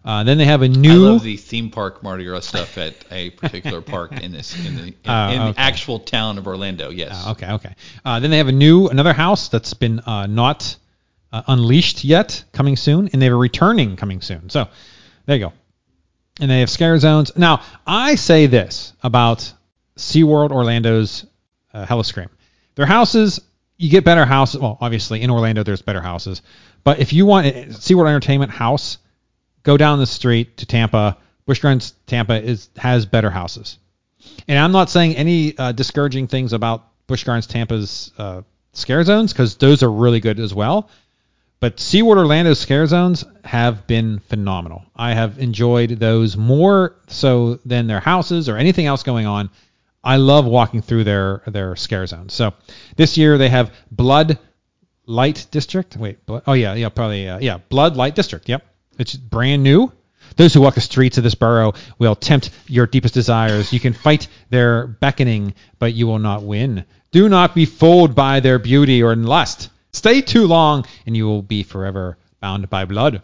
[0.05, 1.07] uh, then they have a new.
[1.07, 4.83] love the theme park Mardi Gras stuff at a particular park in this in the,
[4.87, 6.91] in, Oh, in the actual town of Orlando.
[6.91, 7.23] Yes.
[7.27, 7.75] Oh, okay, okay.
[8.05, 10.77] Uh, then they have a new another house that's been uh, not
[11.35, 14.49] uh, unleashed yet, coming soon, and they have a returning coming soon.
[14.51, 14.69] So
[15.27, 15.53] there you go.
[16.41, 17.37] And they have scare zones.
[17.37, 19.53] Now I say this about
[19.97, 21.27] SeaWorld Orlando's
[21.73, 22.29] uh, Howl-O-Scream.
[22.77, 23.41] Their houses,
[23.77, 24.61] you get better houses.
[24.61, 26.41] Well, obviously in Orlando there's better houses,
[26.85, 28.99] but if you want a SeaWorld Entertainment house,
[29.65, 31.19] go down the street to Tampa.
[31.47, 33.79] Busch Gardens Tampa is has better houses.
[34.47, 38.43] And I'm not saying any uh, discouraging things about Busch Gardens Tampa's uh,
[38.73, 40.89] scare zones because those are really good as well.
[41.65, 44.85] But SeaWorld Orlando scare zones have been phenomenal.
[44.95, 49.49] I have enjoyed those more so than their houses or anything else going on.
[50.05, 52.35] I love walking through their their scare zones.
[52.35, 52.53] So
[52.97, 54.39] this year they have Blood
[55.07, 55.97] Light District.
[55.97, 58.47] Wait, Blood, oh yeah, yeah, probably uh, yeah, Blood Light District.
[58.47, 58.63] Yep,
[58.99, 59.91] it's brand new.
[60.37, 63.73] Those who walk the streets of this borough will tempt your deepest desires.
[63.73, 66.85] You can fight their beckoning, but you will not win.
[67.11, 69.71] Do not be fooled by their beauty or lust.
[69.95, 73.23] Stay too long, and you will be forever bound by blood.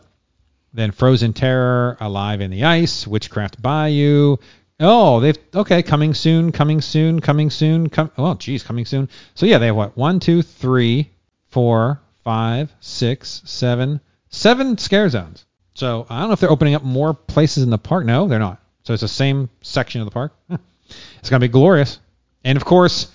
[0.73, 4.37] Then Frozen Terror, Alive in the Ice, Witchcraft Bayou.
[4.79, 5.83] Oh, they've okay.
[5.83, 7.89] Coming soon, coming soon, coming soon.
[7.91, 8.13] Come.
[8.17, 9.09] Oh, geez, coming soon.
[9.35, 9.97] So yeah, they have what?
[9.97, 11.11] One, two, three,
[11.49, 15.45] four, five, six, seven, seven scare zones.
[15.75, 18.07] So I don't know if they're opening up more places in the park.
[18.07, 18.63] No, they're not.
[18.85, 20.33] So it's the same section of the park.
[21.21, 22.01] It's gonna be glorious.
[22.43, 23.13] And of course,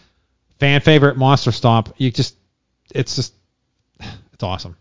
[0.60, 1.94] fan favorite Monster Stomp.
[1.98, 2.38] You just,
[2.90, 3.34] it's just,
[4.36, 4.76] it's awesome.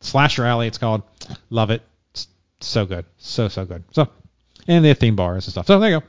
[0.00, 1.02] Slasher Alley, it's called.
[1.48, 1.82] Love it.
[2.10, 2.28] It's
[2.60, 3.82] so good, so so good.
[3.92, 4.08] So,
[4.68, 5.66] and they have theme bars and stuff.
[5.66, 6.00] So there you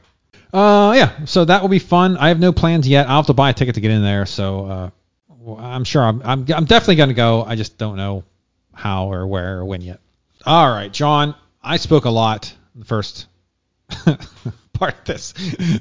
[0.51, 0.57] go.
[0.57, 1.26] Uh, yeah.
[1.26, 2.17] So that will be fun.
[2.17, 3.07] I have no plans yet.
[3.07, 4.26] I'll have to buy a ticket to get in there.
[4.26, 4.89] So, uh,
[5.57, 7.43] I'm sure I'm, I'm, I'm definitely gonna go.
[7.43, 8.23] I just don't know
[8.73, 10.01] how or where or when yet.
[10.45, 11.34] All right, Jon.
[11.63, 13.28] I spoke a lot in the first
[14.73, 15.34] part of this,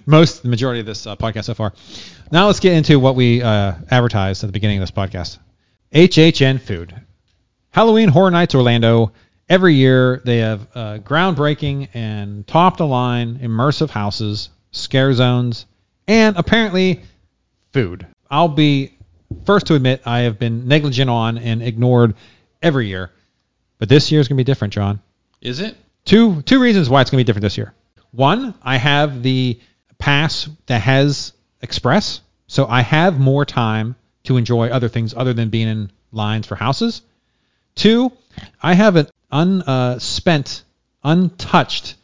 [0.06, 1.72] most the majority of this uh, podcast so far.
[2.30, 5.38] Now let's get into what we uh, advertised at the beginning of this podcast.
[5.94, 6.92] HHN Food,
[7.70, 9.12] Halloween Horror Nights Orlando.
[9.48, 15.66] Every year they have uh, groundbreaking and top the line immersive houses, scare zones,
[16.08, 17.02] and apparently
[17.72, 18.08] food.
[18.28, 18.94] I'll be
[19.44, 22.16] first to admit I have been negligent on and ignored
[22.60, 23.12] every year,
[23.78, 25.00] but this year is going to be different, Jon.
[25.40, 25.76] Is it?
[26.04, 27.72] Two two reasons why it's going to be different this year.
[28.10, 29.60] One, I have the
[29.98, 33.94] pass that has Express, so I have more time
[34.24, 37.02] to enjoy other things other than being in lines for houses.
[37.74, 38.12] Two,
[38.62, 40.62] I have an unspent,
[41.04, 41.96] uh, untouched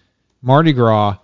[0.42, 1.16] Mardi Gras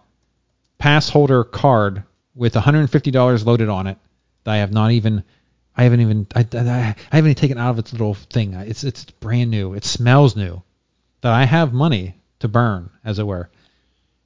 [0.79, 2.03] pass holder card
[2.35, 3.99] with $150 loaded on it
[4.45, 5.25] that I have not even
[5.77, 8.55] I haven't even I, I, I haven't even taken out of its little thing.
[8.55, 9.75] It's it's brand new.
[9.75, 10.63] It smells new.
[11.21, 13.51] That I have money to burn, as it were.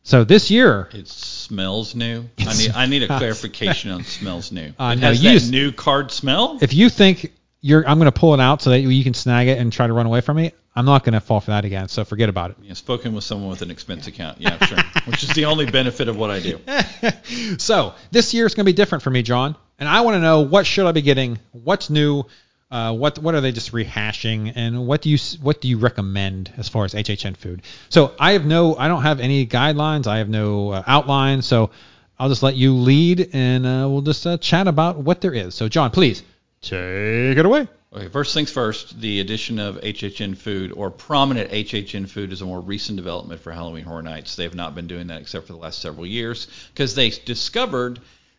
[0.02, 2.24] So this year, It smells new.
[2.38, 4.72] I need I need a clarification on smells new.
[4.78, 6.58] Uh, it no, has you that just- new card smell.
[6.60, 9.48] if you think you're I'm going to pull it out so that you can snag
[9.48, 11.64] it and try to run away from me, I'm not going to fall for that
[11.66, 11.88] again.
[11.88, 12.56] So forget about it.
[12.62, 14.40] Yeah, spoken with someone with an expense account.
[14.40, 14.78] Yeah, sure.
[15.04, 16.58] Which is the only benefit of what I do.
[17.58, 20.20] So this year is going to be different for me, Jon, and I want to
[20.20, 22.24] know what should I be getting, what's new,
[22.70, 26.52] uh, what what are they just rehashing, and what do you what do you recommend
[26.56, 27.62] as far as HHN food?
[27.88, 31.70] So I have no, I don't have any guidelines, I have no uh, outline, so
[32.18, 35.54] I'll just let you lead, and uh, we'll just uh, chat about what there is.
[35.54, 36.22] So Jon, please
[36.62, 37.66] take it away.
[37.92, 42.46] Okay, first things first, the addition of HHN Food or prominent HHN Food is a
[42.46, 44.36] more recent development for Halloween Horror Nights.
[44.36, 47.98] They have not been doing that except for the last several years because they discovered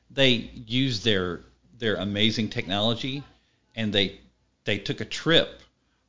[0.10, 1.42] they used their
[1.80, 3.24] their amazing technology
[3.76, 4.21] and they
[4.66, 5.62] they took a trip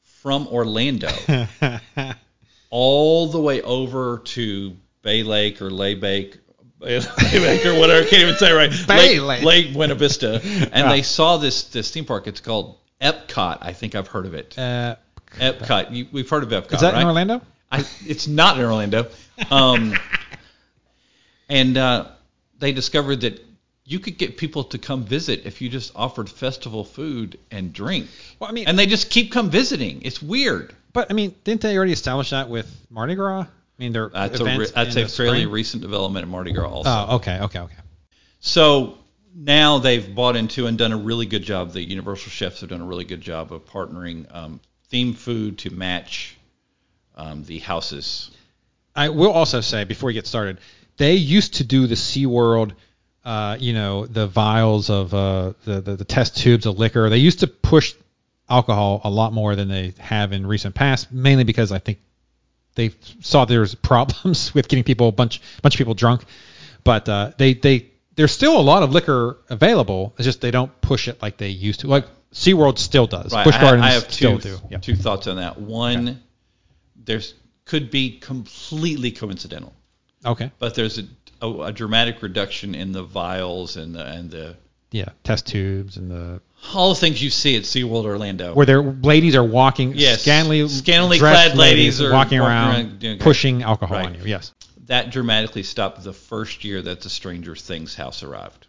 [0.02, 1.10] from Orlando
[2.70, 6.38] all the way over to Bay Lake or Lay Bake,
[6.78, 8.06] Bay Lake or whatever.
[8.06, 8.70] I can't even say it right.
[8.86, 9.44] Bay Lake, Lake.
[9.44, 10.40] Lake Buena Vista,
[10.72, 12.26] and they saw this this theme park.
[12.26, 13.58] It's called Epcot.
[13.60, 14.58] I think I've heard of it.
[14.58, 14.96] Uh,
[15.36, 15.92] Epcot.
[15.92, 17.02] You, we've heard of Epcot, is that right?
[17.02, 17.42] in Orlando?
[17.70, 19.06] I, it's not in Orlando.
[19.50, 19.94] Um,
[21.48, 22.08] and uh,
[22.58, 23.40] they discovered that
[23.84, 28.08] you could get people to come visit if you just offered festival food and drink.
[28.38, 30.02] Well, I mean- and they just keep come visiting.
[30.02, 30.74] It's weird.
[30.92, 33.40] But I mean, didn't they already establish that with Mardi Gras?
[33.42, 33.46] I
[33.78, 35.50] mean, their That's a re- events that's a fairly spring?
[35.50, 36.68] recent development at Mardi Gras.
[36.70, 36.90] Also.
[36.90, 37.74] Oh, okay, okay, okay.
[38.40, 38.98] So
[39.34, 41.72] now they've bought into and done a really good job.
[41.72, 44.60] The Universal chefs have done a really good job of partnering um,
[44.90, 46.36] theme food to match
[47.16, 48.30] um, the houses.
[48.94, 50.58] I will also say before we get started,
[50.98, 52.72] they used to do the SeaWorld,
[53.24, 57.08] uh, you know, the vials of uh, the, the the test tubes of liquor.
[57.08, 57.94] They used to push
[58.48, 61.98] alcohol a lot more than they have in recent past, mainly because I think
[62.74, 66.24] they saw there's problems with getting people a bunch bunch of people drunk.
[66.84, 70.14] But uh, they they there's still a lot of liquor available.
[70.18, 71.86] It's just they don't push it like they used to.
[71.86, 73.32] Like SeaWorld still does.
[73.32, 73.44] Right.
[73.44, 74.62] Busch I, Gardens I have still two, do.
[74.70, 74.78] Yeah.
[74.78, 75.60] two thoughts on that.
[75.60, 76.22] One,
[76.96, 79.72] there's could be completely coincidental,
[80.26, 80.50] Okay.
[80.58, 81.04] but there's a,
[81.42, 84.56] a, a dramatic reduction in the vials and the and the
[84.90, 85.08] Yeah.
[85.24, 86.40] Test tubes and the
[86.74, 88.54] all the things you see at SeaWorld Orlando.
[88.54, 93.62] where their ladies are walking, Yes, scantily, scantily clad ladies are walking around, around pushing
[93.64, 94.06] alcohol Right.
[94.06, 94.22] on you.
[94.24, 94.52] Yes.
[94.86, 98.66] that dramatically stopped the first year that the Stranger Things house arrived.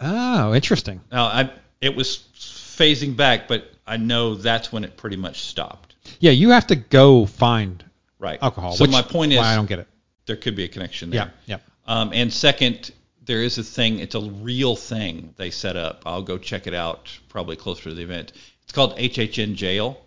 [0.00, 1.00] Oh, interesting.
[1.10, 1.50] Now, I
[1.80, 5.94] it was phasing back, but I know that's when it pretty much stopped.
[6.20, 7.82] Yeah, you have to go find
[8.18, 8.38] Right.
[8.42, 8.72] alcohol.
[8.72, 9.86] So my point is, why I don't get it.
[10.26, 11.32] there could be a connection there.
[11.46, 11.58] Yeah, yeah.
[11.86, 12.90] Um, and second,
[13.24, 13.98] there is a thing.
[13.98, 16.02] It's a real thing they set up.
[16.06, 18.32] I'll go check it out probably closer to the event.
[18.64, 20.00] It's called HHN Jail.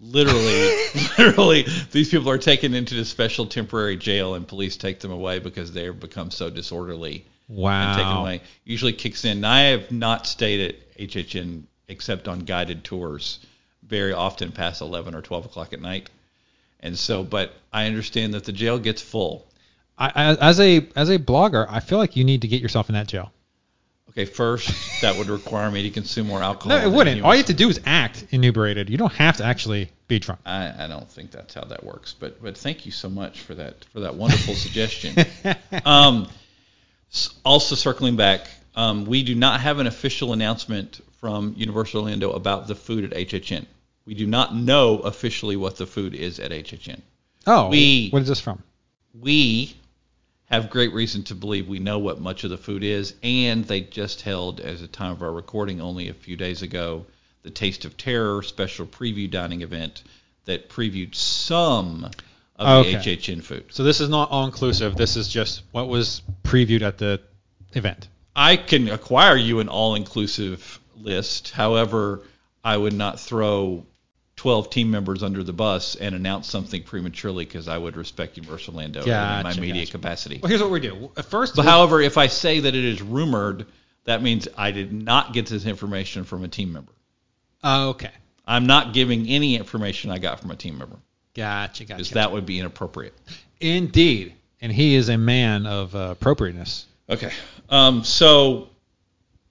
[0.00, 0.76] Literally,
[1.18, 5.38] literally, these people are taken into this special temporary jail, and police take them away
[5.38, 7.88] because they've become so disorderly Wow.
[7.90, 8.40] and taken away.
[8.64, 9.44] Usually kicks in.
[9.44, 13.38] I have not stayed at HHN except on guided tours,
[13.82, 16.10] very often past 11 or 12 o'clock at night.
[16.80, 19.46] And so, but I understand that the jail gets full.
[19.96, 22.94] I, as a as a blogger, I feel like you need to get yourself in
[22.94, 23.32] that jail.
[24.10, 26.78] Okay, first that would require me to consume more alcohol.
[26.78, 27.22] No, it wouldn't.
[27.22, 28.88] All you have to do is act inebriated.
[28.90, 30.40] You don't have to actually be drunk.
[30.46, 33.54] I, I don't think that's how that works, but but thank you so much for
[33.54, 35.14] that for that wonderful suggestion.
[35.84, 36.28] Um,
[37.44, 42.66] also circling back, Um, we do not have an official announcement from Universal Orlando about
[42.66, 43.66] the food at HHN.
[44.06, 47.00] We do not know officially what the food is at HHN.
[47.46, 48.62] Oh, We- what is this from?
[49.18, 49.76] We
[50.46, 53.80] have great reason to believe we know what much of the food is, and they
[53.80, 57.06] just held, as a time of our recording only a few days ago,
[57.42, 60.02] the Taste of Terror special preview dining event
[60.44, 62.10] that previewed some
[62.56, 62.92] of Okay.
[62.92, 63.64] the HHN food.
[63.70, 64.96] So this is not all inclusive.
[64.96, 67.20] This is just what was previewed at the
[67.72, 68.08] event.
[68.36, 71.50] I can acquire you an all-inclusive list.
[71.50, 72.22] However,
[72.62, 73.86] I would not throw
[74.44, 78.74] 12 team members under the bus and announce something prematurely because I would respect Universal
[78.74, 79.92] Orlando in my media gotcha.
[79.92, 80.38] capacity.
[80.42, 81.10] Well, here's what we do.
[81.30, 83.64] First, But however, if I say that it is rumored,
[84.04, 86.92] that means I did not get this information from a team member.
[87.62, 88.10] Oh, okay.
[88.46, 90.98] I'm not giving any information I got from a team member
[91.34, 91.96] Gotcha, gotcha.
[91.96, 93.14] because that would be inappropriate.
[93.62, 94.34] Indeed.
[94.60, 96.84] And he is a man of uh, appropriateness.
[97.08, 97.32] Okay.
[97.70, 98.68] Um, so,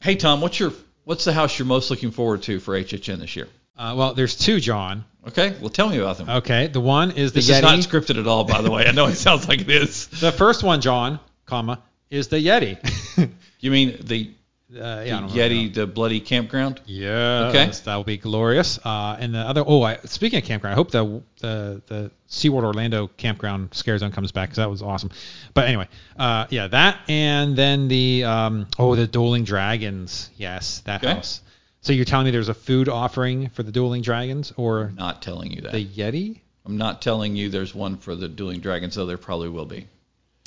[0.03, 0.71] hey Tom, what's your
[1.03, 3.47] what's the house you're most looking forward to for HHN this year?
[3.77, 5.05] Uh, well, there's two, Jon.
[5.27, 5.55] Okay.
[5.61, 6.29] Well, tell me about them.
[6.29, 7.55] Okay, the one is the This Yeti.
[7.57, 8.85] is not scripted at all, by the way.
[8.85, 10.07] I know it sounds like it is.
[10.19, 12.77] the first one, Jon, comma, is the Yeti.
[13.63, 14.29] You mean the,
[14.77, 15.39] uh, yeah, I the.
[15.39, 16.81] Yeti, the bloody campground?
[16.85, 17.45] Yeah.
[17.47, 17.71] Okay.
[17.85, 18.77] that will be glorious.
[18.83, 22.65] Uh, and the other, oh, I, speaking of campground, I hope the the the SeaWorld
[22.65, 25.11] Orlando campground scare zone comes back because that was awesome.
[25.53, 25.87] But anyway,
[26.19, 30.29] uh, yeah, that and then the um, oh, the Dueling Dragons.
[30.35, 31.13] Yes, that Okay.
[31.13, 31.39] house.
[31.83, 35.51] So you're telling me there's a food offering for the Dueling Dragons or Not telling
[35.51, 35.73] you that.
[35.73, 36.39] the Yeti?
[36.65, 39.87] I'm not telling you there's one for the Dueling Dragons, though there probably will be.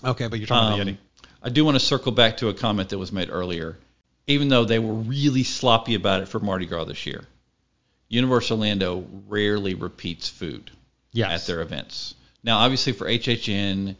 [0.02, 0.98] Okay, but you're talking about the Um, Yeti.
[1.42, 3.78] I do want to circle back to a comment that was made earlier.
[4.26, 7.24] Even though they were really sloppy about it for Mardi Gras this year,
[8.08, 10.70] Universal Orlando rarely repeats food
[11.12, 11.42] Yes.
[11.42, 12.14] at their events.
[12.42, 13.94] Now, obviously for HHN,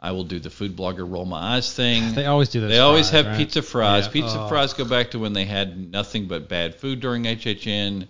[0.00, 2.14] I will do the food blogger roll my eyes thing.
[2.14, 2.70] They always do this.
[2.70, 3.36] They always have right?
[3.36, 4.06] pizza fries.
[4.06, 4.12] Yeah.
[4.12, 8.06] Pizza Oh, fries go back to when they had nothing but bad food during HHN.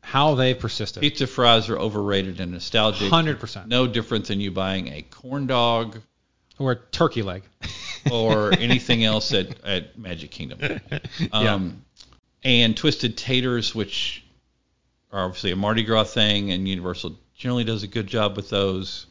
[0.00, 1.02] How they persisted.
[1.02, 3.12] Pizza fries are overrated and nostalgic.
[3.12, 3.66] 100%.
[3.66, 6.00] No different than you buying a corn dog
[6.58, 7.42] Or a turkey leg.
[8.10, 10.80] or anything else at, at Magic Kingdom.
[11.32, 11.84] Um,
[12.42, 14.24] And Twisted Taters, which
[15.12, 19.06] are obviously a Mardi Gras thing, and Universal generally does a good job with those.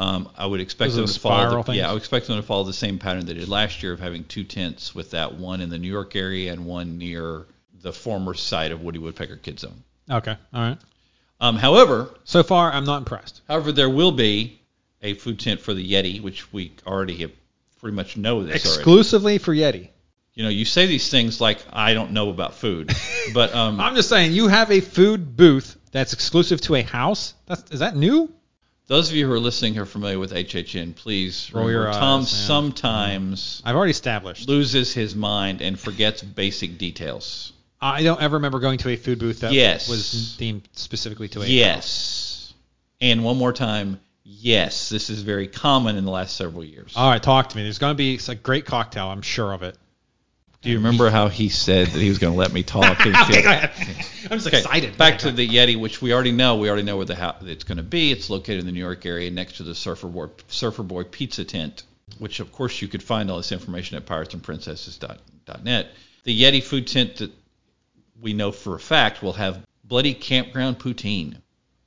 [0.00, 1.62] Um, I would expect them to follow.
[1.62, 1.90] The, yeah.
[1.90, 4.24] I would expect them to follow the same pattern they did last year of having
[4.24, 7.44] two tents, with that one in the New York area and one near
[7.82, 9.84] the former site of Woody Woodpecker Kid Zone.
[10.10, 10.78] Okay, all right.
[11.38, 13.42] Um, however, So far, I'm not impressed.
[13.46, 14.58] however, there will be
[15.02, 17.32] a food tent for the Yeti, which we already have
[17.78, 18.80] pretty much know this already.
[18.80, 19.90] Exclusively for Yeti.
[20.32, 22.90] You know, you say these things like I don't know about food,
[23.34, 27.34] but um, I'm just saying, you have a food booth that's exclusive to a house.
[27.44, 28.32] That's is that new?
[28.90, 31.96] Those of you who are listening who are familiar with HHN, please Roll your remember
[31.96, 32.26] eyes, Tom man.
[32.26, 34.48] sometimes I've already established.
[34.48, 37.52] loses his mind and forgets basic details.
[37.80, 39.88] I don't ever remember going to a food booth that Yes.
[39.88, 41.46] was themed specifically to a.
[41.46, 42.52] Yes,
[43.00, 46.92] and one more time, yes, this is very common in the last several years.
[46.96, 47.62] All right, talk to me.
[47.62, 49.06] There's going to be a great cocktail.
[49.08, 49.76] I'm sure of it.
[50.62, 52.98] Do you remember how he said that he was going to let me talk?
[53.06, 53.70] Okay, go ahead.
[54.24, 54.98] I'm just Okay, excited.
[54.98, 56.56] Back to the Yeti, which we already know.
[56.56, 58.12] We already know where the house it's going to be.
[58.12, 61.44] It's located in the New York area, next to the Surfer Boy Surfer Boy Pizza
[61.44, 61.84] Tent,
[62.18, 65.86] which of course you could find all this information at piratesandprincesses.net.
[66.24, 67.32] The Yeti food tent that
[68.20, 71.36] we know for a fact will have bloody campground poutine,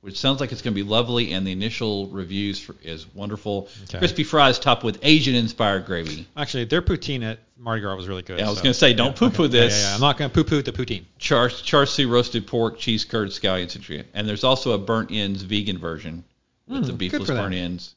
[0.04, 3.68] which sounds like it's going to be lovely, and the initial reviews for, is wonderful.
[3.84, 3.98] Okay.
[3.98, 6.26] Crispy fries topped with Asian-inspired gravy.
[6.36, 8.38] Actually, their poutine at Mardi Gras was really good.
[8.38, 9.52] Yeah, I was so- going to say, don't yeah, poo-poo okay.
[9.52, 9.80] This.
[9.82, 11.04] Yeah, yeah, I'm not going to poo-poo the poutine.
[11.18, 14.04] char, char siu roasted pork, cheese curd, scallion citrian.
[14.12, 16.24] And there's also a burnt ends vegan version
[16.68, 17.94] with the Mm, good beefless burnt ends.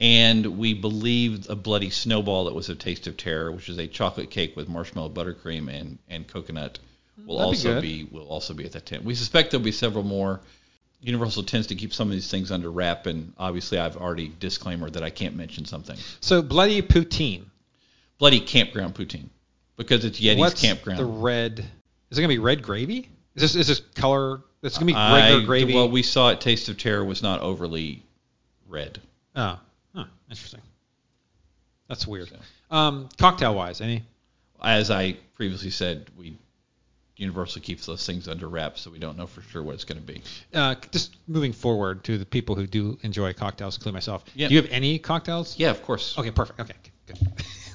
[0.00, 3.86] And we believe a bloody snowball that was a taste of terror, which is a
[3.86, 6.78] chocolate cake with marshmallow buttercream and, and coconut,
[7.26, 7.82] will That'd also good.
[7.82, 9.04] be will also be at that tent.
[9.04, 10.40] We suspect there'll be several more.
[11.02, 14.88] Universal tends to keep some of these things under wrap, and obviously I've already disclaimer
[14.90, 15.96] that I can't mention something.
[16.20, 17.44] So bloody poutine.
[18.18, 19.28] Bloody campground poutine,
[19.76, 21.00] because it's Yeti's What's campground.
[21.00, 21.58] the red?
[22.10, 23.08] Is it going to be red gravy?
[23.34, 24.42] Is this is this color?
[24.62, 25.74] It's going to be I- regular gravy.
[25.74, 28.04] Well, we saw at Taste of Terror was not overly
[28.68, 29.00] red.
[29.34, 29.58] oh,
[29.94, 30.60] huh, interesting.
[31.88, 32.30] That's weird.
[32.70, 34.04] Um, cocktail wise, any?
[34.62, 36.36] As I previously said, we
[37.16, 40.00] Universal keeps those things under wraps, so we don't know for sure what it's going
[40.00, 40.22] to be.
[40.54, 44.24] Uh, just moving forward to the people who do enjoy cocktails, including myself.
[44.34, 44.48] Yeah.
[44.48, 45.58] Do you have any cocktails?
[45.58, 46.16] Yeah, of course.
[46.18, 46.58] Okay, perfect.
[46.60, 46.72] Okay,
[47.06, 47.18] good.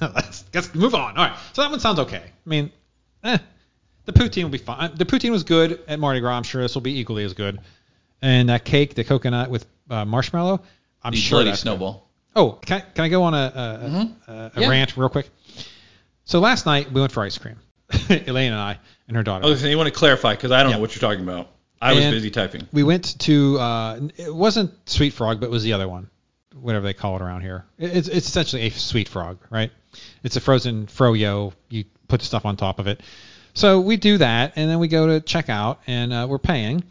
[0.14, 1.16] let's, let's move on.
[1.16, 1.36] All right.
[1.52, 2.22] So that one sounds okay.
[2.24, 2.72] I mean,
[3.24, 3.38] eh,
[4.06, 4.90] the poutine will be fine.
[4.96, 6.36] The poutine was good at Mardi Gras.
[6.36, 7.60] I'm sure this will be equally as good.
[8.20, 10.62] And that cake, the coconut with uh, marshmallow,
[11.02, 11.70] I'm the sure bloody that's good.
[11.70, 12.08] snowball.
[12.34, 13.36] Oh, can I, can I go on a,
[14.26, 14.68] a, a, a Yeah.
[14.68, 15.30] rant real quick?
[16.24, 17.56] So last night we went for ice cream.
[18.08, 19.44] Elaine and I and her daughter.
[19.46, 21.48] Oh, so you want to clarify because I don't know what you're talking about.
[21.80, 22.66] I was And- busy typing.
[22.72, 26.10] we went to uh, it wasn't Sweet Frog, but it was the other one,
[26.60, 27.64] whatever they call it around here.
[27.78, 29.70] It- It's it's essentially a Sweet Frog, right?
[30.22, 31.52] It's a frozen froyo.
[31.70, 33.00] You put stuff on top of it.
[33.54, 36.84] So we do that, and then we go to check out, and uh, we're paying,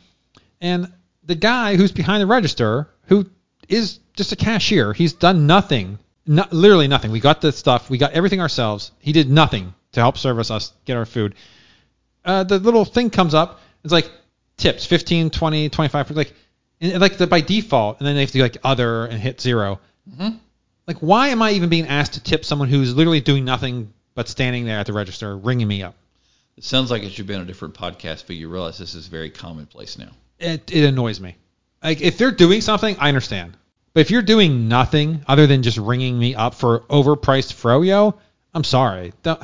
[0.61, 0.91] and
[1.23, 3.29] the guy who's behind the register, who
[3.69, 7.11] is just a cashier, he's done nothing, no, literally nothing.
[7.11, 8.91] We got the stuff, we got everything ourselves.
[8.99, 11.35] He did nothing to help service us get our food
[12.27, 13.61] uh, the little thing comes up.
[13.83, 14.11] It's like
[14.57, 16.33] tips 15, 20, 25, like,
[16.81, 19.41] and like the by default, and then they have to do like other and hit
[19.41, 19.79] 0
[20.85, 24.27] Like, why am I even being asked to tip someone who's literally doing nothing but
[24.27, 25.95] standing there at the register ringing me up?
[26.57, 29.07] It sounds like it should be on a different podcast, but you realize this is
[29.07, 30.09] very commonplace now.
[30.39, 31.35] It, it annoys me.
[31.83, 33.55] Like, if they're doing something, I understand.
[33.93, 38.17] But if you're doing nothing other than just ringing me up for overpriced froyo,
[38.53, 39.13] I'm sorry.
[39.23, 39.41] Don't-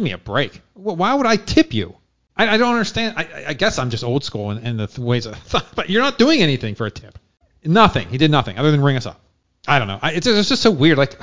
[0.00, 0.62] give me a break.
[0.74, 1.94] Why would I tip you?
[2.36, 3.14] I, I don't understand.
[3.18, 5.90] I- I, guess I'm just old school in, in the th- ways of thought, but
[5.90, 7.18] you're not doing anything for a tip.
[7.62, 8.08] Nothing.
[8.08, 9.20] He did nothing other than ring us up.
[9.68, 9.98] I don't know.
[10.00, 10.96] I, it's, it's just so weird.
[10.96, 11.20] Like,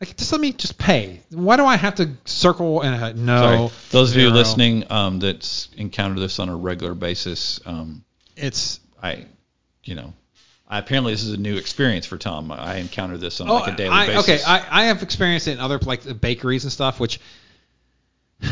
[0.00, 1.20] like just let me just pay.
[1.30, 3.40] Why do I have to circle and uh, no?
[3.68, 3.70] Sorry.
[3.90, 8.04] Those of you listening um, that encounter this on a regular basis, um,
[8.36, 9.26] it's I,
[9.84, 10.12] you know,
[10.66, 12.50] I, apparently this is a new experience for Tom.
[12.50, 14.24] I encounter this on Oh, like a daily I, basis.
[14.24, 14.44] okay.
[14.44, 17.20] I, I have experienced it in other like bakeries and stuff, which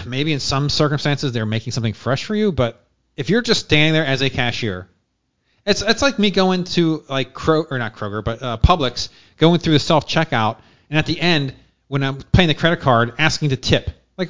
[0.07, 2.85] maybe in some circumstances they're making something fresh for you, but
[3.16, 4.89] if you're just standing there as a cashier,
[5.66, 9.09] it's it's like me going to like Kroger or not Kroger, but uh, Publix,
[9.39, 10.59] going through the self checkout,
[10.91, 11.55] and at the end
[11.89, 13.91] when I'm paying the credit card, asking to tip.
[14.16, 14.28] Like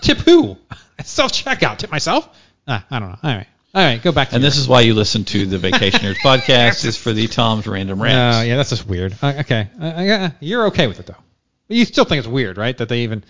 [0.00, 0.56] tip who?
[1.04, 1.78] Self checkout.
[1.78, 2.28] Tip myself?
[2.66, 3.18] Ah, I don't know.
[3.22, 3.46] All right.
[3.74, 4.02] All right.
[4.02, 7.12] Go back to and this is why you listen to the Vacationeers podcast is for
[7.12, 8.46] the Tom's random rants.
[8.46, 9.16] yeah, that's just weird.
[9.22, 11.16] Uh, okay, I, I, you're okay with it though.
[11.68, 12.76] But you still think it's weird, right?
[12.76, 13.24] That they even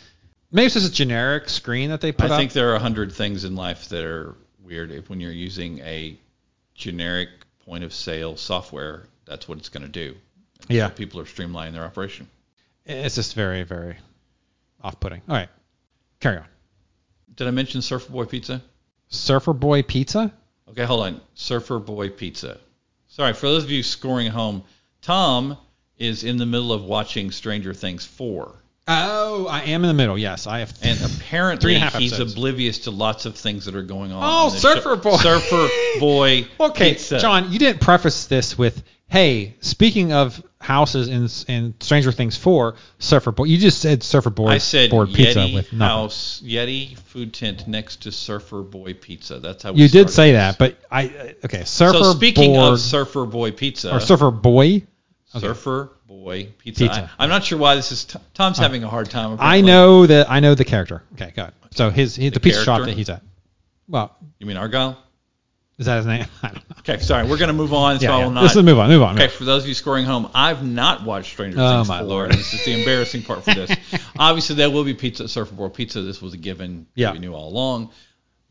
[0.54, 2.30] maybe it's just a generic screen that they put up.
[2.30, 2.40] I up.
[2.40, 4.90] think there are a hundred things in life that are weird.
[4.90, 6.18] If when you're using a
[6.74, 7.28] generic
[7.66, 10.14] point of sale software, that's what it's going to do.
[10.68, 12.28] yeah, People are streamlining their operation.
[12.86, 13.96] it's just very, very
[14.82, 15.22] off-putting.
[15.28, 15.48] All right,
[16.20, 16.46] carry on.
[17.34, 18.62] Did I mention Surfer Boy Pizza?
[19.08, 20.32] Surfer Boy Pizza.
[20.70, 21.20] Okay, hold on.
[21.34, 22.58] Surfer Boy Pizza.
[23.08, 24.62] Sorry, for those of you scoring home,
[25.02, 25.56] Tom
[25.98, 28.54] is in the middle of watching Stranger Things 4.
[28.86, 30.18] Oh, I am in the middle.
[30.18, 30.72] Yes, I have.
[30.82, 32.34] And apparently and a half he's episodes.
[32.34, 34.22] oblivious to lots of things that are going on.
[34.22, 34.96] Oh, Surfer show.
[34.96, 35.16] Boy.
[35.16, 35.68] Surfer
[36.00, 37.18] Boy okay, Pizza.
[37.18, 42.74] Jon, you didn't preface this with, "Hey, speaking of houses in in Stranger Things 4,
[42.98, 45.78] Surfer Boy." You just said Surfer Boy I said board pizza with nothing.
[45.78, 49.38] House, Yeti food tent next to Surfer Boy Pizza.
[49.38, 50.40] That's how we You did say this.
[50.40, 51.64] that, but I okay.
[51.64, 54.82] Surfer So speaking board of Surfer Boy Pizza, or Surfer Boy.
[55.34, 55.46] Okay.
[55.46, 55.90] Surfer
[56.22, 56.84] Boy Pizza.
[56.84, 57.10] Pizza.
[57.18, 58.16] I, am not sure why this is.
[58.34, 59.36] Tom's having a hard time.
[59.40, 61.02] I know that I know the character.
[61.14, 61.52] Okay, good.
[61.72, 63.22] So his, he, the, The pizza shop that he's at.
[63.88, 64.96] Well, You mean Argyle?
[65.76, 66.24] is that his name?
[66.42, 66.76] I don't know.
[66.78, 67.28] Okay, sorry.
[67.28, 67.98] We're going to move on.
[67.98, 68.28] So Yeah, yeah.
[68.28, 68.42] not.
[68.42, 68.88] Let's move on.
[68.88, 69.16] Move on.
[69.16, 72.06] Okay, for those of you scoring home, I've not watched Stranger Oh, Things my 4.
[72.06, 72.32] Lord.
[72.32, 73.76] This is the embarrassing part for this.
[74.18, 76.00] Obviously, there will be pizza at Surfboard Pizza.
[76.00, 76.86] This was a given.
[76.94, 77.12] Yeah.
[77.12, 77.90] We knew all along.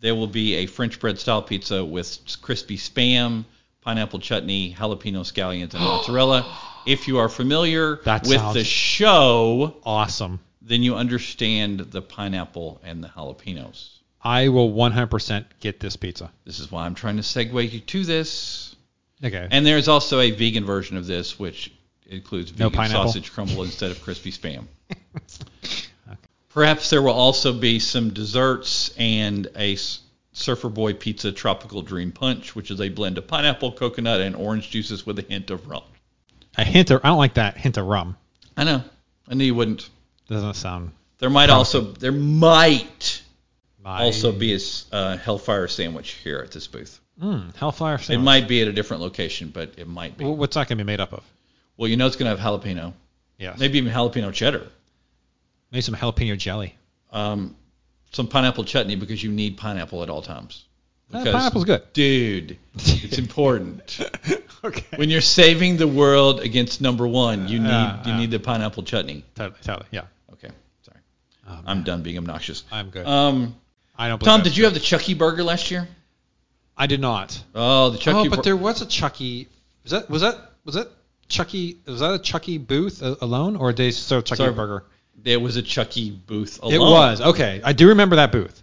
[0.01, 3.45] There will be a French bread style pizza with crispy spam,
[3.81, 6.45] pineapple chutney, jalapeno scallions, and mozzarella.
[6.85, 10.39] If you are familiar That with the show, Awesome.
[10.61, 13.89] then you understand the pineapple and the jalapenos.
[14.21, 16.31] I will 100% get this pizza.
[16.45, 18.75] This is why I'm trying to segue you to this.
[19.23, 19.47] Okay.
[19.51, 21.71] And there's also a vegan version of this, which
[22.07, 23.07] includes vegan pineapple?
[23.07, 24.65] sausage crumble instead of crispy spam.
[26.49, 29.75] Perhaps there will also be some desserts and a
[30.33, 34.69] Surfer Boy Pizza Tropical Dream Punch, which is a blend of pineapple, coconut, and orange
[34.69, 35.83] juices with a hint of rum.
[36.57, 38.17] A hint of I don't like that hint of rum.
[38.57, 38.83] I know.
[39.27, 39.89] I knew you wouldn't.
[40.27, 40.91] Doesn't sound.
[41.19, 43.21] There might also there might
[43.83, 46.99] My, also be a s- uh, Hellfire sandwich here at this booth.
[47.21, 48.01] Mm, Hellfire sandwich.
[48.01, 48.25] It sandwich.
[48.25, 50.25] might be at a different location, but it might be.
[50.25, 51.23] Wh- What's that gonna be made up of?
[51.77, 52.93] Well, you know it's going to have jalapeno,
[53.39, 53.57] Yes.
[53.57, 54.67] maybe even jalapeno cheddar.
[55.71, 56.75] Maybe some jalapeno jelly.
[57.11, 57.55] um,
[58.11, 60.65] some pineapple chutney because you need pineapple at all times.
[61.11, 61.81] Uh, Because, pineapple's good.
[61.93, 62.57] dude.
[62.75, 63.99] It's important.
[64.67, 64.85] okay.
[64.95, 68.17] when you're saving the world against number one, you need Uh, you uh.
[68.17, 69.23] need the pineapple chutney.
[69.35, 69.59] Totally.
[69.63, 69.87] Totally.
[69.91, 70.01] Yeah.
[70.33, 70.49] Okay,
[70.81, 70.99] sorry,
[71.47, 72.63] Oh, I'm done being obnoxious.
[72.71, 73.05] I'm good.
[73.07, 73.55] Um,
[73.97, 74.19] I don't.
[74.19, 75.87] Tom, did you have the Chucky burger last year?
[76.75, 77.39] I did not.
[77.53, 78.27] Oh, the Chucky.
[78.27, 79.47] oh, but bur- there was a Chucky.
[79.83, 80.87] Was that was that was that
[81.27, 81.77] Chucky?
[81.85, 84.53] Was that a Chucky booth alone, or did they serve Chucky Sorry.
[84.53, 84.83] burger?
[85.15, 86.73] there was a Chucky booth alone.
[86.73, 87.61] It was okay.
[87.63, 88.61] I do remember that booth.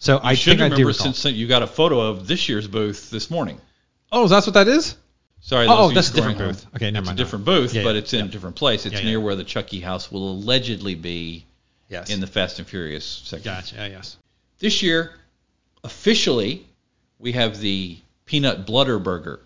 [0.00, 1.12] So You I should think I do remember recall.
[1.12, 3.60] since you got a photo of this year's booth this morning.
[4.12, 4.96] oh, that's what that is.
[5.40, 6.66] Sorry, Oh, oh those that's a different booth.
[6.76, 8.24] Okay, never It's a different booth, Yeah, but yeah, it's in yeah.
[8.26, 8.86] a different place.
[8.86, 11.44] It's near where the Chucky house will allegedly be
[11.88, 12.10] Yes.
[12.10, 13.52] in the Fast and Furious section.
[13.52, 13.76] Gotcha.
[13.76, 14.16] Yeah, yes.
[14.58, 15.12] This year,
[15.84, 16.66] officially,
[17.18, 19.40] we have the peanut blutter burger.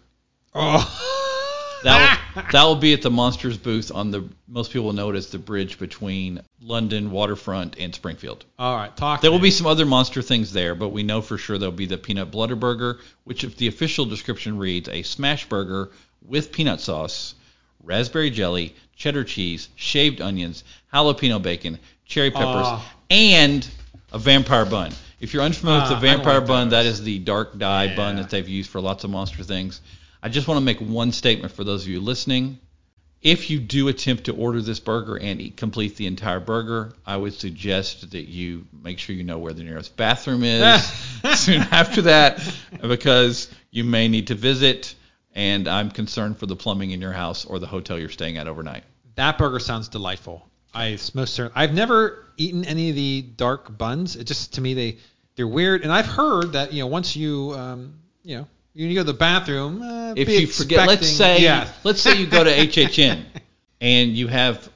[0.55, 1.81] Oh.
[1.85, 5.29] That that will be at the Monsters booth on the most people know it as
[5.29, 8.45] the bridge between London waterfront and Springfield.
[8.59, 8.95] All right.
[8.97, 9.21] Talk.
[9.21, 11.87] There will be some other monster things there, but we know for sure there'll be
[11.87, 15.91] the peanut blutter burger, which if the official description reads a smash burger
[16.27, 17.35] with peanut sauce,
[17.83, 22.85] raspberry jelly, cheddar cheese, shaved onions, jalapeno bacon, cherry peppers, Oh.
[23.11, 23.67] and
[24.13, 24.93] a vampire bun.
[25.21, 26.99] If you're unfamiliar Ah, with the vampire like bun, that those.
[26.99, 29.81] is the dark dye bun that they've used for lots of monster things.
[30.23, 32.59] I just want to make one statement for those of you listening.
[33.21, 37.17] If you do attempt to order this burger and eat, complete the entire burger, I
[37.17, 40.85] would suggest that you make sure you know where the nearest bathroom is
[41.37, 42.41] soon after that,
[42.81, 44.95] because you may need to visit.
[45.35, 48.49] And I'm concerned for the plumbing in your house or the hotel you're staying at
[48.49, 48.83] overnight.
[49.15, 50.49] That burger sounds delightful.
[50.75, 51.53] I most certainly.
[51.55, 54.17] I've never eaten any of the dark buns.
[54.17, 54.99] It just to me they
[55.37, 59.01] they're weird, and I've heard that you know once you um you know you go
[59.01, 59.83] to the bathroom.
[59.83, 61.69] Uh, If you forget, let's say, yeah.
[61.85, 63.25] let's say you go to HHN
[63.81, 64.69] and you have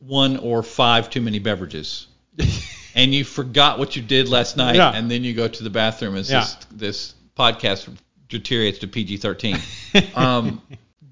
[0.00, 2.06] one or five too many beverages.
[2.94, 4.92] and you forgot what you did last night, Yeah.
[4.94, 6.40] and then you go to the bathroom as Yeah.
[6.40, 7.88] this, this podcast
[8.28, 9.58] deteriorates to PG 13.
[10.14, 10.60] Um,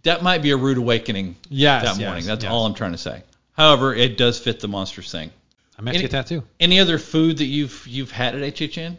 [0.02, 2.24] that might be a rude awakening Yes, that yes, morning.
[2.26, 2.52] That's yes.
[2.52, 3.22] all I'm trying to say.
[3.52, 5.30] However, it does fit the monsters thing.
[5.78, 6.44] I to Any- get that too.
[6.60, 8.96] Any other food that you've you've had at HHN?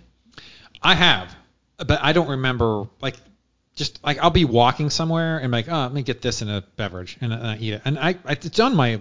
[0.82, 1.34] I have,
[1.78, 3.16] but I don't remember like
[3.76, 6.64] just like I'll be walking somewhere and like oh let me get this in a
[6.76, 9.00] beverage and, I eat it and I, I it's on my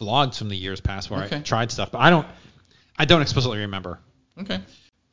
[0.00, 2.26] vlogs from the years past where I tried stuff but I don't
[2.96, 3.98] I don't explicitly remember.
[4.38, 4.60] Okay.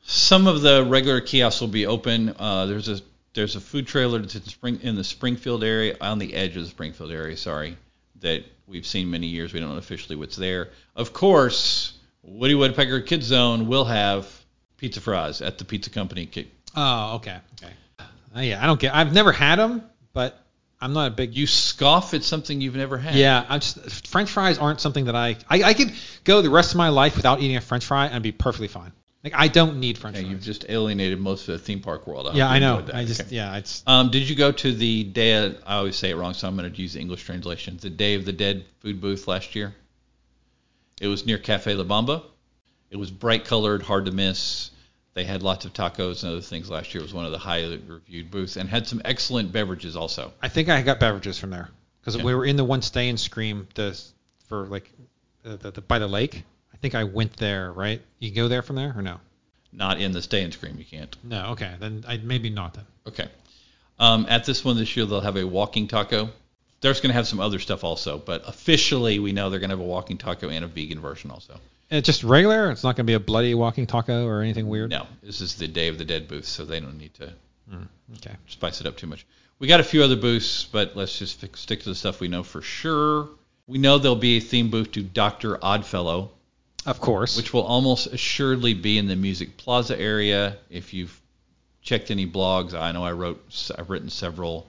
[0.02, 2.34] Some of the regular kiosks will be open.
[2.38, 3.00] Uh, there's a
[3.34, 6.62] there's a food trailer that's in, Spring, in the Springfield area, on the edge of
[6.62, 7.36] the Springfield area.
[7.36, 7.76] Sorry,
[8.20, 9.52] that we've seen many years.
[9.52, 10.70] We don't know officially what's there.
[10.96, 11.92] Of course,
[12.22, 14.26] Woody Woodpecker Kids Zone will have
[14.76, 16.26] pizza fries at the pizza company.
[16.76, 17.72] Oh okay okay.
[18.36, 20.36] Uh, yeah I don't get I've never had them but
[20.80, 23.14] I'm not a big You scoff at something you've never had.
[23.14, 25.92] Yeah, I'm just French fries aren't something that I, I I could
[26.24, 28.92] go the rest of my life without eating a French fry and be perfectly fine.
[29.22, 30.30] Like I don't need French Yeah, fries.
[30.32, 32.26] you've just alienated most of the theme park world.
[32.26, 32.82] hope yeah, I know.
[32.94, 33.36] I just Okay.
[33.36, 35.54] yeah, it's Um, did you go to the day?
[35.66, 37.76] I always say it wrong, so I'm going to use the English translation.
[37.78, 39.74] The Day of the Dead food booth last year.
[41.00, 42.22] It was near Cafe La Bamba.
[42.90, 44.69] It was bright colored, hard to miss.
[45.14, 47.00] They had lots of tacos and other things last year.
[47.00, 50.32] It was one of the highly reviewed booths and had some excellent beverages also.
[50.40, 51.68] I think I got beverages from there
[52.00, 52.24] because Yeah.
[52.24, 54.00] we were in the one stay and scream the
[54.48, 54.90] for like
[55.42, 56.44] the, the, the by the lake.
[56.72, 57.72] I think I went there.
[57.72, 58.00] Right?
[58.20, 59.18] You can go there from there or no?
[59.72, 61.16] Not in the stay and scream, you can't.
[61.24, 61.46] No.
[61.52, 61.74] Okay.
[61.78, 62.86] Then I maybe not then.
[63.06, 63.28] Okay.
[63.98, 66.30] Um, at this one this year, they'll have a walking taco.
[66.80, 69.76] There's going to have some other stuff also, but officially, we know they're going to
[69.76, 71.60] have a walking taco and a vegan version also.
[71.90, 72.70] And just regular.
[72.70, 74.90] It's not going to be a bloody walking taco or anything weird.
[74.90, 77.32] No, this is the Day of the Dead booth, so they don't need to
[77.68, 77.82] hmm,
[78.16, 78.34] Okay.
[78.46, 79.26] spice it up too much.
[79.58, 82.42] We got a few other booths, but let's just stick to the stuff we know
[82.42, 83.28] for sure.
[83.66, 85.58] We know there'll be a theme booth to Dr.
[85.62, 86.30] Oddfellow,
[86.86, 87.36] Of course.
[87.36, 90.56] which will almost assuredly be in the Music Plaza area.
[90.70, 91.20] If you've
[91.82, 93.42] checked any blogs, I know I wrote,
[93.76, 94.66] I've written several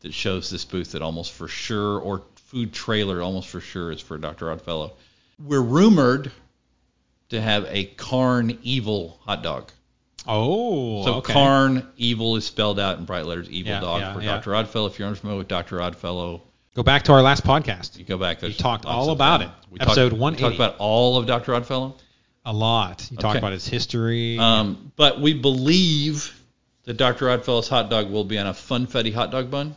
[0.00, 4.00] that shows this booth that almost for sure, or food trailer almost for sure is
[4.00, 4.50] for Dr.
[4.50, 4.92] Oddfellow.
[5.38, 6.32] We're rumored
[7.30, 9.70] to have a Carn Evil hot dog.
[10.26, 11.04] oh.
[11.04, 11.32] So okay.
[11.32, 13.48] Carn Evil is spelled out in bright letters.
[13.50, 14.34] Evil Yeah, dog yeah, for yeah.
[14.36, 14.54] Dr.
[14.54, 14.86] Oddfellow.
[14.86, 15.80] If you're unfamiliar with Dr.
[15.80, 16.42] Oddfellow,
[16.74, 17.98] Go back to our last podcast.
[17.98, 18.40] you go back.
[18.40, 19.48] There's talked all about it.
[19.70, 20.42] We Episode talked, 180.
[20.42, 21.52] We talked about all of Dr.
[21.54, 21.94] Oddfellow.
[22.46, 23.08] A lot.
[23.12, 23.38] You Okay.
[23.38, 24.38] about his history.
[24.38, 26.34] Um, but we believe
[26.82, 27.26] that Dr.
[27.26, 29.76] Oddfellow's hot dog will be on a funfetti hot dog bun.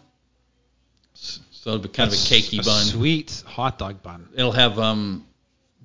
[1.13, 1.41] So
[1.71, 2.85] it'll be kind of a cakey a bun.
[2.85, 4.27] Sweet hot dog bun.
[4.35, 5.25] It'll have, um,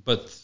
[0.04, 0.34] but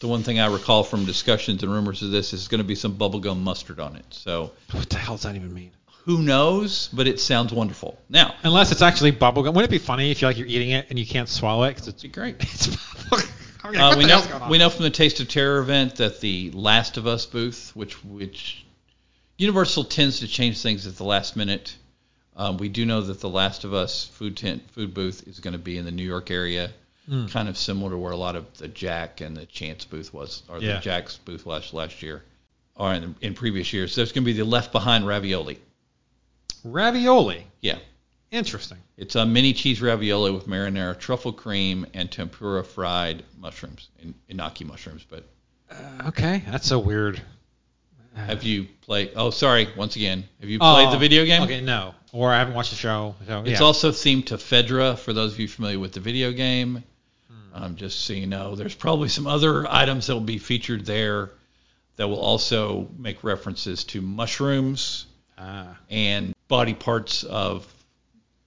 [0.00, 2.74] the one thing I recall from discussions and rumors of this is going to be
[2.74, 4.04] some bubblegum mustard on it.
[4.10, 5.70] So What the hell does that even mean?
[6.04, 6.88] who knows?
[6.92, 7.98] But it sounds wonderful.
[8.08, 9.46] Now, Unless it's actually bubblegum.
[9.54, 11.70] Wouldn't it be funny if you like you're eating it and you can't swallow it
[11.74, 12.36] because it's be great.
[12.40, 13.30] it's bubblegum?
[13.64, 14.50] I Uh, we know hell's going on?
[14.50, 18.04] we know from the Taste of Terror event that the Last of Us booth, which
[18.04, 18.64] which
[19.38, 21.74] Universal tends to change things at the last minute.
[22.36, 25.52] Um, we do know that the Last of Us food tent food booth is going
[25.52, 26.70] to be in the New York area,
[27.08, 27.26] Hmm.
[27.26, 30.42] kind of similar to where a lot of the Jack and the Chance booth was,
[30.48, 30.74] or Yeah.
[30.74, 32.22] the Jack's booth last last year,
[32.74, 33.94] or in, in previous years.
[33.94, 35.60] There's going to be the Left Behind ravioli.
[36.64, 37.46] Ravioli.
[37.60, 37.78] Yeah,
[38.30, 38.78] Interesting.
[38.96, 44.66] it's a mini cheese ravioli with marinara, truffle cream, and tempura fried mushrooms, in, enoki
[44.66, 45.24] mushrooms, but.
[46.06, 47.20] Okay, that's so weird.
[48.14, 49.12] Have you played?
[49.14, 49.68] Oh, sorry.
[49.76, 51.42] Once again, have you played the Oh, video game?
[51.42, 51.94] Okay, no.
[52.12, 53.14] Or I haven't watched the show.
[53.26, 53.66] So, It's yeah.
[53.66, 56.82] also themed to Fedra for those of you familiar with the video game.
[57.58, 61.30] Um, just so you know, there's probably some other items that will be featured there
[61.96, 65.06] that will also make references to mushrooms
[65.38, 65.76] Ah.
[65.90, 67.66] and body parts of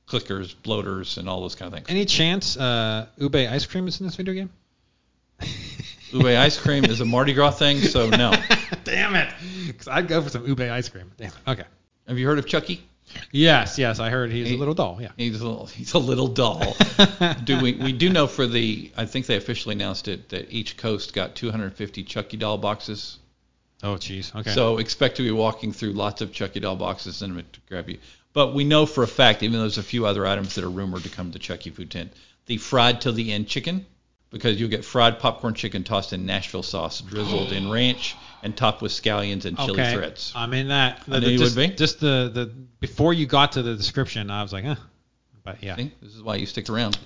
[0.07, 1.87] clickers, bloaters, and all those kind of things.
[1.89, 4.49] Any chance uh, ube ice cream is in this video game?
[6.11, 8.33] Ube ice cream is a Mardi Gras thing, so no.
[8.83, 9.31] Damn it!
[9.67, 11.11] Because I'd go for some ube ice cream.
[11.17, 11.33] Damn it.
[11.47, 11.63] Okay.
[12.07, 12.83] Have you heard of Chucky?
[13.31, 14.99] Yes, yes, I heard he's He- a little doll.
[15.01, 15.11] Yeah.
[15.17, 16.75] He's a little, he's a little doll.
[17.43, 20.77] do we, we do know for the, I think they officially announced it, that each
[20.77, 23.17] coast got 250 Chucky doll boxes.
[23.81, 24.35] Oh, jeez.
[24.35, 24.51] Okay.
[24.51, 27.99] So expect to be walking through lots of Chucky doll boxes and to grab you.
[28.33, 30.69] But we know for a fact, even though there's a few other items that are
[30.69, 32.13] rumored to come to Chucky food tent,
[32.45, 33.85] the fried till the end chicken,
[34.31, 38.81] because you'll get fried popcorn chicken tossed in Nashville sauce, drizzled in ranch, and topped
[38.81, 39.93] with scallions and chili okay.
[39.93, 40.31] threads.
[40.35, 41.03] I'm in that.
[41.09, 41.75] I knew you just, would be.
[41.75, 42.45] Just the, the
[42.79, 44.75] before you got to the description, I was like, huh.
[45.43, 45.91] But yeah, See?
[46.01, 46.97] This is why you stick around.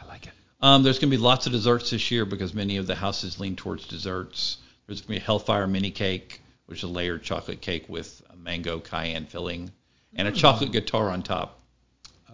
[0.00, 0.32] I like it.
[0.60, 3.38] Um, there's going to be lots of desserts this year because many of the houses
[3.38, 4.58] lean towards desserts.
[4.86, 8.22] There's going to be a Hellfire mini cake, which is a layered chocolate cake with
[8.30, 9.70] a mango cayenne filling,
[10.16, 11.60] and a chocolate guitar on top,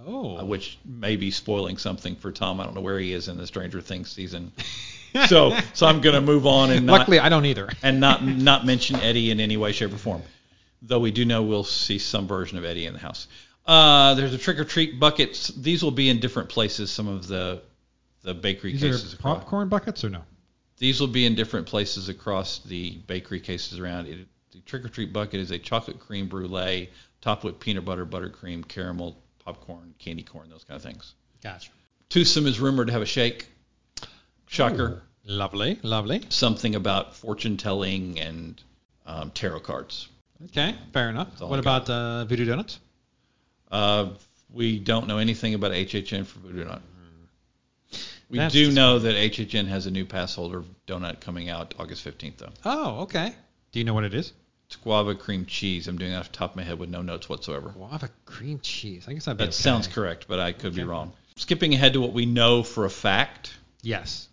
[0.06, 0.44] Oh.
[0.44, 2.60] which may be spoiling something for Tom.
[2.60, 4.52] I don't know where he is in the Stranger Things season.
[5.26, 7.68] so, so I'm going to move on and not Luckily, I don't either.
[7.82, 10.22] and not not mention Eddie in any way, shape, or form.
[10.82, 13.28] Though we do know we'll see some version of Eddie in the house.
[13.66, 15.48] Uh, there's a trick or treat buckets.
[15.48, 16.90] These will be in different places.
[16.90, 17.62] Some of the
[18.22, 19.38] the bakery These cases are across.
[19.38, 20.22] popcorn buckets or no?
[20.78, 24.06] These will be in different places across the bakery cases around.
[24.08, 26.90] It, the trick or treat bucket is a chocolate cream brulee
[27.20, 31.14] topped with peanut butter, buttercream, caramel, popcorn, candy corn, those kind of things.
[31.42, 31.70] Gotcha.
[32.08, 33.46] Toothsome is rumored to have a shake.
[34.46, 35.02] Shocker.
[35.24, 36.22] Lovely, lovely.
[36.28, 38.60] Something about fortune telling and
[39.06, 40.08] um, tarot cards.
[40.46, 41.40] Okay, fair enough.
[41.40, 42.80] What about uh, Voodoo Donuts?
[43.70, 44.10] Uh,
[44.52, 46.80] we don't know anything about HHN for Voodoo Donut.
[48.30, 52.06] We That's do know that HHN has a new pass holder donut coming out August
[52.06, 52.52] 15th, though.
[52.64, 53.34] Oh, okay.
[53.72, 54.32] Do you know what it is?
[54.76, 55.88] Guava cream cheese.
[55.88, 57.70] I'm doing that off the top of my head with no notes whatsoever.
[57.70, 59.04] Guava cream cheese.
[59.08, 59.52] I guess that'd be That okay.
[59.62, 61.12] sounds correct, but I could be wrong.
[61.36, 63.52] Skipping ahead to what we know for a fact,
[63.82, 64.28] Yes.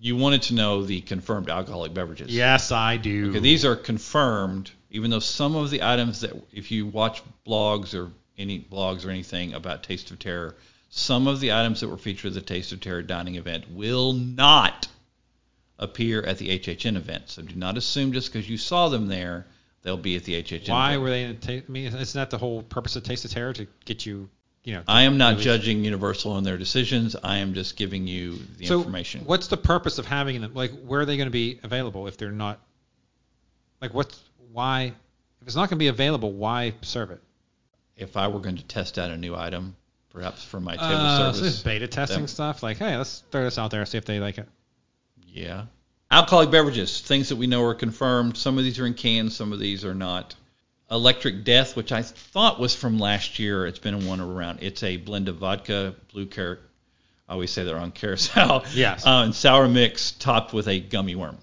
[0.00, 2.34] you wanted to know the confirmed alcoholic beverages.
[2.34, 3.30] Yes, I do.
[3.30, 7.94] Okay, these are confirmed, even though some of the items that, if you watch blogs
[7.94, 10.56] or any blogs or anything about Taste of Terror,
[10.88, 14.12] some of the items that were featured at the Taste of Terror dining event will
[14.12, 14.88] not
[15.82, 17.28] appear at the HHN event.
[17.28, 19.46] So do not assume just because you saw them there,
[19.82, 21.02] they'll be at the HHN Why event.
[21.02, 23.52] were they in ta- I mean, isn't that the whole purpose of Taste of Terror
[23.54, 24.28] to get you,
[24.64, 24.82] you know?
[24.86, 27.16] I am not release- judging Universal on their decisions.
[27.22, 29.22] I am just giving you the so information.
[29.24, 30.54] What's the purpose of having them?
[30.54, 32.60] Like, where are they going to be available if they're not?
[33.80, 34.18] Like, what's
[34.52, 34.92] why?
[35.40, 37.20] If it's not going to be available, why serve it?
[37.96, 39.74] If I were going to test out a new item,
[40.10, 42.62] perhaps for my table Uh, so this service, is beta testing stuff.
[42.62, 44.48] Like, hey, let's throw this out there, see if they like it.
[45.32, 45.66] Yeah.
[46.10, 48.36] Alcoholic beverages, things that we know are confirmed.
[48.36, 50.34] Some of these are in cans, some of these are not.
[50.90, 53.66] Electric Death, which I thought was from last year.
[53.66, 54.58] It's been one around.
[54.60, 56.60] It's a blend of vodka, blue carrot.
[57.26, 58.64] I always say they're on carousel.
[58.74, 59.06] Yes.
[59.06, 61.38] Uh, and sour mix topped with a gummy worm.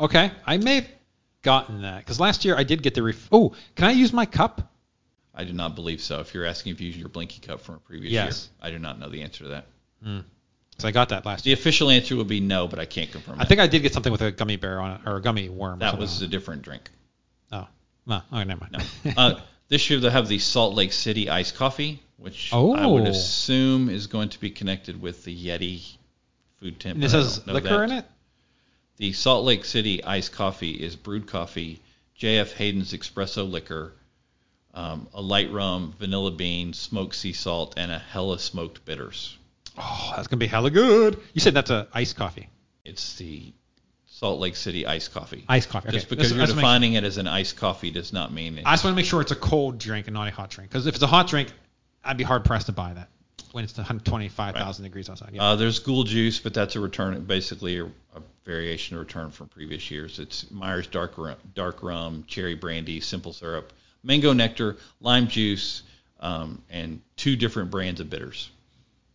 [0.00, 0.88] Okay, I may have
[1.42, 3.28] gotten that because last year I did get the ref.
[3.30, 4.72] Oh, can I use my cup?
[5.34, 6.20] I do not believe so.
[6.20, 8.48] If you're asking if you used your Blinky cup from a previous Yes.
[8.60, 9.66] year, I do not know the answer to that.
[10.78, 11.58] Because I got that last The year.
[11.58, 13.48] official answer would be no, but I can't confirm I it.
[13.48, 15.74] think I did get something with a gummy bear on it or a gummy worm.
[15.74, 16.88] or that was a different drink.
[17.50, 17.66] oh,
[18.06, 18.84] no, okay, never mind.
[19.04, 19.12] No.
[19.16, 22.92] uh, this year they'll have the Salt Lake City iced coffee, which I Oh.
[22.92, 25.82] would assume is going to be connected with the Yeti
[26.60, 26.94] food tent.
[26.94, 27.82] and this I has liquor that.
[27.90, 28.04] in it.
[28.98, 31.80] The Salt Lake City iced coffee is brewed coffee,
[32.14, 32.52] J.F.
[32.52, 33.94] Haden's espresso liquor,
[34.74, 39.36] um, a light rum, vanilla bean, smoked sea salt, and a hella smoked bitters.
[39.76, 41.18] Oh, that's gonna be hella good.
[41.32, 42.48] You said that's a iced coffee.
[42.84, 43.52] It's the
[44.06, 45.44] Salt Lake City iced coffee.
[45.48, 45.92] Iced coffee.
[45.92, 48.64] Just because Just- you're make- defining it as an iced coffee does not mean it.
[48.66, 50.70] I just want to make sure it's a cold drink and not a hot drink.
[50.70, 51.52] Because if it's a hot drink,
[52.02, 53.08] I'd be hard pressed to buy that
[53.52, 55.30] when it's 125,000 degrees outside.
[55.32, 55.42] Yeah.
[55.42, 59.48] Uh, there's Ghoul Juice, but that's a return, basically a, a variation of return from
[59.48, 60.18] previous years.
[60.18, 65.82] It's Myers Dark Rum, dark rum, cherry brandy, simple syrup, mango nectar, lime juice,
[66.20, 68.50] um, and two different brands of bitters.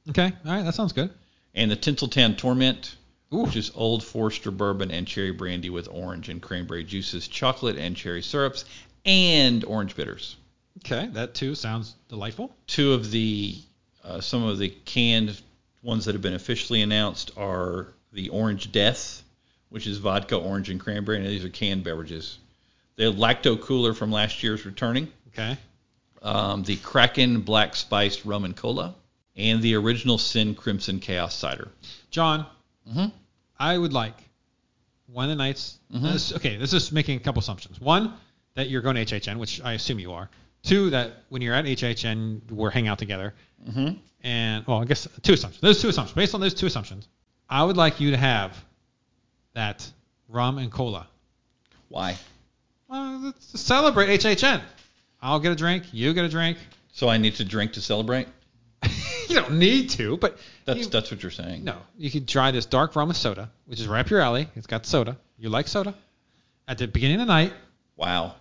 [0.09, 0.33] Okay.
[0.45, 0.63] All right.
[0.63, 1.09] That sounds good.
[1.55, 2.95] And the Tinseltown Torment,
[3.33, 3.43] Ooh.
[3.43, 7.95] which is Old Forester bourbon and cherry brandy with orange and cranberry juices, chocolate and
[7.95, 8.65] cherry syrups,
[9.05, 10.35] and orange bitters.
[10.79, 11.07] Okay.
[11.13, 12.55] That too sounds delightful.
[12.67, 13.57] two of the
[14.03, 15.39] uh, some of the canned
[15.81, 19.23] ones that have been officially announced are the Orange Death,
[19.69, 21.17] which is vodka, orange, and cranberry.
[21.17, 22.37] And these are canned beverages.
[22.95, 25.11] The lacto cooler from last year is returning.
[25.29, 25.57] Okay.
[26.21, 28.95] Um, the Kraken Black Spiced Rum and Cola,
[29.35, 31.69] and the original Sin Crimson Chaos Cider.
[32.11, 32.45] Jon,
[32.89, 33.11] Mhm.
[33.59, 34.15] I would like
[35.07, 35.79] one of the nights.
[35.93, 36.13] Mhm.
[36.13, 37.79] this- okay, this is making a couple assumptions.
[37.79, 38.13] One,
[38.55, 40.29] that you're going to HHN, which I assume you are.
[40.63, 43.33] Two, that when you're at HHN, we're hanging out together.
[43.67, 43.97] Mm-hmm.
[44.21, 45.61] And well, I guess two assumptions.
[45.61, 46.15] Those two assumptions.
[46.15, 47.07] Based on those two assumptions,
[47.49, 48.63] I would like you to have
[49.53, 49.91] that
[50.29, 51.07] rum and cola.
[51.89, 52.17] Why?
[52.87, 54.61] Well, let's celebrate HHN.
[55.21, 55.85] I'll get a drink.
[55.91, 56.57] You get a drink.
[56.93, 58.27] So I need to drink to celebrate?
[59.33, 61.63] You don't need to, but That's you- that's what you're saying.
[61.63, 61.77] no.
[61.97, 64.47] You could try this dark rum with soda, which is right up your alley.
[64.55, 65.17] It's got soda.
[65.37, 65.93] You like soda.
[66.67, 67.53] At the beginning of the night,
[67.97, 68.35] Wow.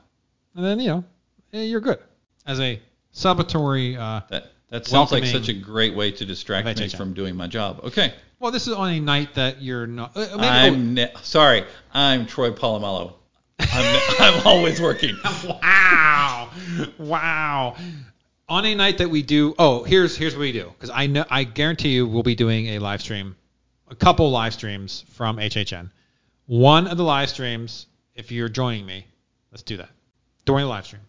[0.54, 1.04] and then you know
[1.52, 1.98] eh, you're good
[2.46, 2.80] as a
[3.14, 3.96] celebratory.
[3.98, 7.46] Uh, That that sounds like such a great way to distract me from doing my
[7.46, 7.80] job.
[7.84, 8.14] Okay.
[8.38, 10.16] well, this is on a night that you're not.
[10.16, 11.64] Uh, maybe, I'm ne- sorry.
[11.92, 13.12] I'm Troy Polamalu.
[13.60, 14.00] I'm,
[14.40, 15.16] I'm always working.
[15.44, 16.50] wow,
[16.98, 17.76] wow.
[18.52, 21.24] On a night that we do, oh, here's here's what we do because I know
[21.30, 23.34] I guarantee you we'll be doing a live stream,
[23.88, 25.88] a couple live streams from HHN.
[26.44, 29.06] One of the live streams, if you're joining me,
[29.52, 29.88] let's do that
[30.44, 31.00] during the live stream.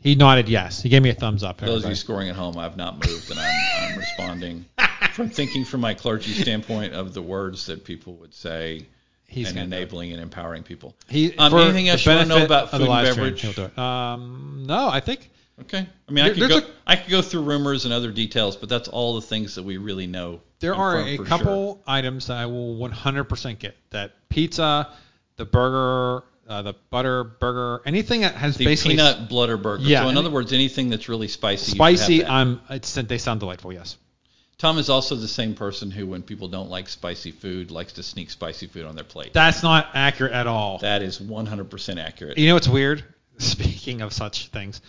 [0.00, 0.82] He nodded yes.
[0.82, 1.58] He gave me a thumbs up.
[1.60, 4.64] Those of you scoring at home, I've not moved, and I'm, I'm responding
[5.12, 8.84] from thinking from my clergy standpoint of the words that people would say
[9.28, 9.78] He's and gonna do it.
[9.78, 10.96] enabling and empowering people.
[11.08, 13.58] He, Um, anything else you wanna know about food and stream, beverage?
[13.58, 13.78] it.
[13.78, 15.30] Um, no, I think
[15.60, 15.86] Okay.
[16.08, 16.58] I mean, I could go.
[16.58, 19.62] a- I could go through rumors and other details, but that's all the things that
[19.62, 20.40] we really know.
[20.60, 23.76] There are a couple items that I will 100% get.
[23.90, 24.88] That pizza,
[25.36, 29.82] the burger, uh, the butter burger, anything that has The basically peanut butter burger.
[29.84, 31.72] Yeah, So in other words, anything that's really spicy.
[31.72, 32.24] you should have spicy.
[32.26, 32.60] I'm.
[32.70, 33.72] It's, they sound delightful.
[33.72, 33.96] Yes.
[34.58, 38.02] Tom is also the same person who, when people don't like spicy food, likes to
[38.02, 39.32] sneak spicy food on their plate.
[39.32, 40.78] That's not accurate at all.
[40.78, 42.38] that is 100% accurate.
[42.38, 43.04] you know what's weird?
[43.38, 44.80] Speaking of such things,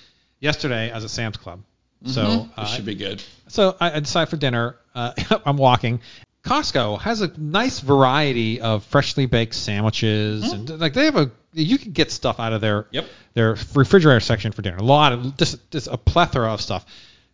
[0.45, 1.59] yesterday I was at Sam's Club.
[2.05, 2.49] So Mhm.
[2.55, 3.21] uh, should be good.
[3.47, 4.75] So I, I decided for dinner.
[4.93, 5.11] Uh,
[5.45, 5.99] I'm walking.
[6.45, 11.77] Costco has a nice variety of freshly baked sandwiches, and like they have a you
[11.79, 13.05] can get stuff out of their Yep.
[13.33, 14.77] their refrigerator section for dinner.
[14.77, 16.85] A lot of just just a plethora of stuff.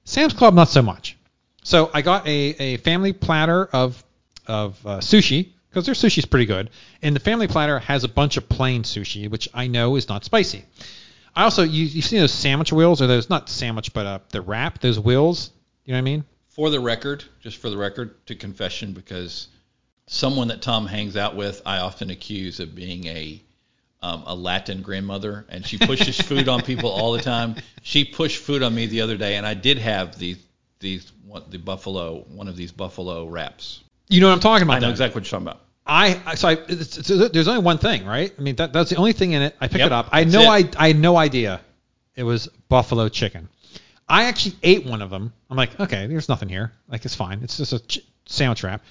[0.05, 1.17] Sam's Club not so much.
[1.63, 4.01] So I got a, a family platter of
[4.47, 6.69] of uh, sushi because their sushi's pretty good,
[7.01, 10.23] and the family platter has a bunch of plain sushi, which I know is not
[10.23, 10.63] spicy.
[11.35, 14.41] I also you you seen those sandwich wheels or those not sandwich but uh, the
[14.41, 15.51] wrap those wheels.
[15.85, 16.23] You know what I mean?
[16.49, 19.47] For the record, just for the record, to confession, because
[20.05, 23.41] someone that Tom hangs out with, I often accuse of being a
[24.03, 27.55] um, a Latin grandmother, and she pushes food on people all the time.
[27.83, 30.37] She pushed food on me the other day, and I did have these
[30.79, 33.81] these what, the buffalo one of these buffalo wraps.
[34.09, 34.73] You know what I'm talking about?
[34.73, 34.91] I know then.
[34.91, 35.61] exactly what you're talking about.
[35.91, 38.33] I so I it's, it's, there's only one thing, right?
[38.37, 39.55] I mean that that's the only thing in it.
[39.59, 40.09] I picked Yep, it up.
[40.11, 40.69] I had no I.
[40.77, 41.61] I had no idea
[42.15, 43.49] it was buffalo chicken.
[44.07, 45.33] I actually ate one of them.
[45.49, 46.71] I'm like, okay, there's nothing here.
[46.87, 47.39] Like it's fine.
[47.43, 48.83] It's just a ch- sandwich wrap.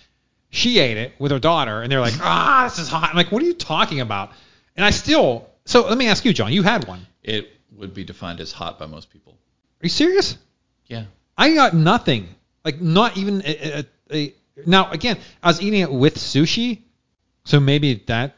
[0.51, 3.11] She ate it with her daughter, and they're like, ah, this is hot.
[3.11, 4.32] I'm like, what are you talking about?
[4.76, 5.48] And I still.
[5.66, 6.53] So let me ask you, Jon.
[6.53, 7.07] You had one.
[7.22, 9.32] It would be defined as hot by most people.
[9.32, 10.36] Are you serious?
[10.86, 11.05] Yeah.
[11.36, 12.28] I got nothing.
[12.64, 14.34] Like not even a, a, a,
[14.66, 14.90] now.
[14.90, 16.80] Again, I was eating it with sushi,
[17.51, 18.36] so maybe that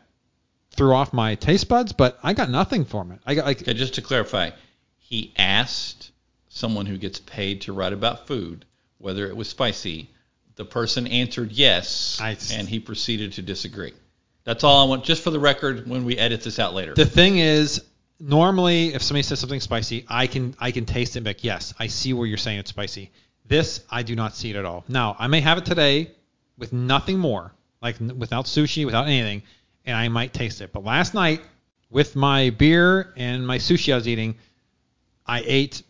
[0.74, 1.92] threw off my taste buds.
[1.92, 3.20] But I got nothing from it.
[3.26, 4.50] I got like Okay, just to clarify,
[4.98, 6.10] he asked
[6.48, 8.64] someone who gets paid to write about food
[8.98, 10.08] whether it was spicy.
[10.56, 13.92] The person answered yes, I- and he proceeded to disagree.
[14.44, 16.94] That's all I want, just for the record, when we edit this out later.
[16.94, 17.84] the thing is.
[18.20, 21.42] Normally, if somebody says something spicy, I can I can taste it and be like,
[21.42, 23.10] yes, I see where you're saying it's spicy.
[23.48, 24.84] This I do not see it at all.
[24.86, 26.12] Now I may have it today
[26.56, 27.52] with nothing more,
[27.82, 29.42] like n- without sushi, without anything,
[29.84, 30.72] and I might taste it.
[30.72, 31.42] But last night,
[31.90, 34.36] with my beer and my sushi I was eating,
[35.26, 35.82] I ate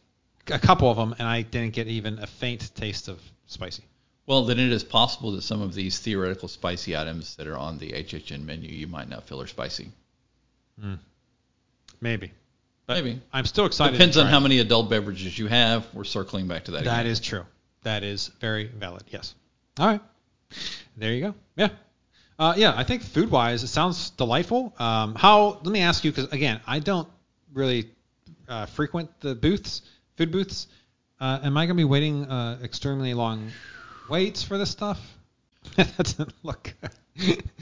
[0.48, 3.84] a couple of them and I didn't get even a faint taste of spicy.
[4.26, 7.78] well, then it is possible that some of these theoretical spicy items that are on
[7.78, 9.90] the HHN menu you might not feel are spicy.
[10.80, 10.94] Hmm.
[12.00, 12.32] Maybe.
[12.86, 13.20] But Maybe.
[13.32, 13.92] I'm still excited.
[13.92, 15.86] Depends on how many adult beverages you have.
[15.94, 16.84] We're circling back to that.
[16.84, 17.12] That again.
[17.12, 17.44] is true.
[17.82, 19.04] That is very valid.
[19.10, 19.34] Yes.
[19.78, 20.00] All right.
[20.96, 21.34] There you go.
[21.56, 21.68] Yeah.
[22.38, 24.74] Uh, yeah, I think food wise, it sounds delightful.
[24.78, 25.60] Um, how?
[25.62, 27.08] Let me ask you, because again, I don't
[27.52, 27.90] really
[28.48, 29.82] uh, frequent the booths,
[30.16, 30.66] food booths.
[31.20, 33.50] Uh, am I going to be waiting uh, extremely long
[34.08, 35.00] waits for this stuff?
[35.76, 36.74] that doesn't look
[37.16, 37.42] good.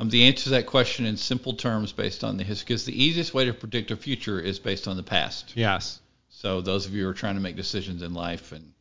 [0.00, 3.04] Um, the answer to that question in simple terms, based on the history, because the
[3.04, 5.52] easiest way to predict a future is based on the past.
[5.54, 6.00] yes.
[6.30, 8.72] So those of you who are trying to make decisions in life, and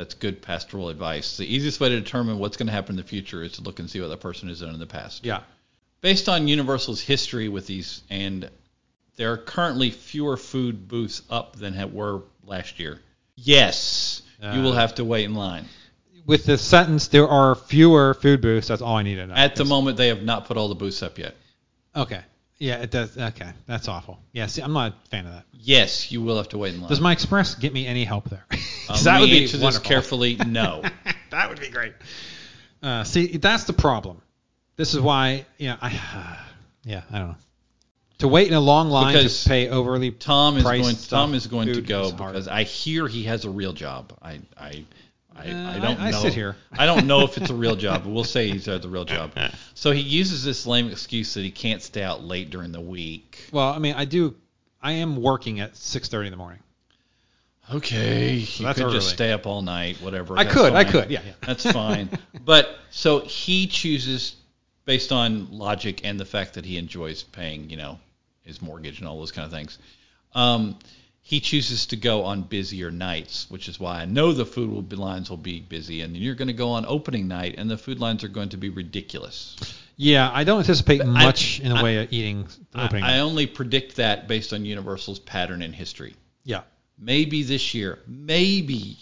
[0.00, 1.36] that's good pastoral advice.
[1.36, 3.78] The easiest way to determine what's going to happen in the future is to look
[3.80, 5.26] and see what that person has done in the past.
[5.26, 5.40] Yeah.
[6.00, 8.48] Based on Universal's history with these, and
[9.16, 12.98] there are currently fewer food booths up than were last year.
[13.36, 15.66] Yes, you will Uh, have to wait in line.
[16.24, 18.68] with the sentence, there are fewer food booths.
[18.68, 19.34] That's all I need to know.
[19.34, 21.36] At the moment, they have not put all the booths up yet.
[21.94, 22.22] okay.
[22.60, 23.16] Yeah, it does.
[23.16, 24.18] Okay, that's awful.
[24.32, 25.44] Yeah, see, I'm not a fan of that.
[25.54, 26.90] Yes, you will have to wait in line.
[26.90, 28.46] Does my express get me any help there?
[28.90, 29.88] Uh, that would be answer this wonderful.
[29.88, 30.34] carefully.
[30.34, 30.82] No.
[31.30, 31.92] that would be great.
[32.82, 34.20] Uh, see, that's the problem.
[34.74, 36.36] This is why, you know, I,
[36.84, 37.36] yeah, I don't know.
[38.18, 40.96] To wait in a long line Because to pay overly Tom is going.
[40.96, 44.12] Tom is going to go because I hear he has a real job.
[44.20, 44.84] I I
[45.40, 46.20] I, Uh, I don't I- I know.
[46.22, 46.56] sit here.
[46.72, 49.04] I don't know if it's a real job, but we'll say he's at the real
[49.04, 49.32] job.
[49.74, 53.48] So he uses this lame excuse that he can't stay out late during the week.
[53.52, 54.34] Well, I mean, I do.
[54.82, 56.60] I am working at 6:30 in the morning.
[57.72, 58.94] Okay, you could early.
[58.94, 60.36] just stay up all night, whatever.
[60.36, 61.32] I that's could, I could, yeah, yeah.
[61.46, 62.10] That's fine.
[62.44, 64.34] but so he chooses
[64.86, 68.00] based on logic and the fact that he enjoys paying, you know,
[68.42, 69.78] his mortgage and all those kind of things.
[70.34, 70.76] Um,
[71.22, 74.82] he chooses to go on busier nights, which is why I know the food will
[74.82, 77.76] be, lines will be busy, and you're going to go on opening night, and the
[77.78, 79.56] food lines are going to be ridiculous.
[79.96, 83.04] Yeah, I don't anticipate I- much in the I- way of eating I, opening.
[83.04, 86.14] I only predict that based on Universal's pattern in history.
[86.44, 86.62] yeah,
[86.98, 88.98] Maybe this year, maybe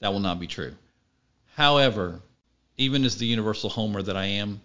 [0.00, 0.74] that will not be true.
[1.56, 2.20] However,
[2.76, 4.60] even as the universal homer that I am,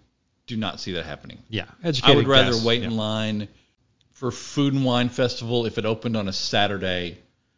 [0.46, 1.38] do not see that happening.
[1.48, 1.66] yeah.
[2.02, 2.88] I would rather guess, wait yeah.
[2.88, 3.48] in line
[4.20, 7.16] for Food and Wine Festival if it opened on a Saturday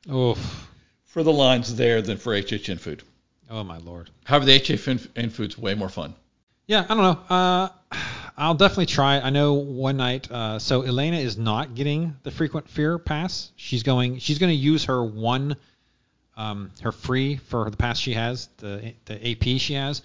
[0.08, 0.68] Oof.
[1.06, 3.02] for the lines there than for HHN Food.
[3.50, 4.10] Oh my lord.
[4.22, 6.14] However, the HHN Food's way more fun.
[6.68, 7.36] Yeah, I don't know.
[7.36, 7.68] Uh,
[8.36, 9.18] I'll definitely try.
[9.18, 10.30] I know one night.
[10.30, 13.50] Uh, so Elena is not getting the frequent fear pass.
[13.56, 14.20] She's going.
[14.20, 15.56] She's going to use her one,
[16.36, 20.00] um, her free for the pass she has, the the AP she has.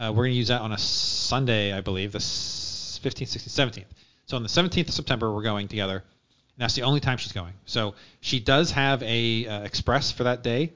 [0.00, 3.84] Uh, we're going to use that on a Sunday, I believe, the 15th, 16th, 17th.
[4.32, 5.96] So on the 17th of September, we're going together.
[5.96, 7.52] And that's the only time she's going.
[7.66, 10.72] So she does have a uh, express for that day.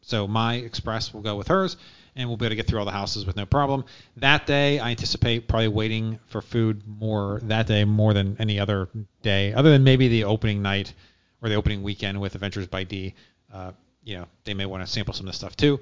[0.00, 1.76] So my express will go with hers,
[2.16, 3.84] and we'll be able to get through all the houses with no problem.
[4.16, 8.88] That day, I anticipate probably waiting for food more that day more than any other
[9.22, 10.92] day, other than maybe the opening night
[11.40, 13.14] or the opening weekend with Adventures by D.
[13.52, 13.70] Uh,
[14.02, 15.78] you know, they may want to sample some of this stuff too.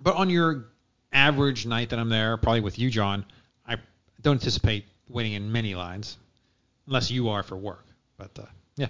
[0.00, 0.64] But on your
[1.12, 3.24] average night that I'm there, probably with you, Jon,
[3.64, 3.76] I
[4.20, 6.16] don't anticipate waiting in many lines,
[6.86, 7.84] unless you are for work.
[8.16, 8.88] But uh, yeah,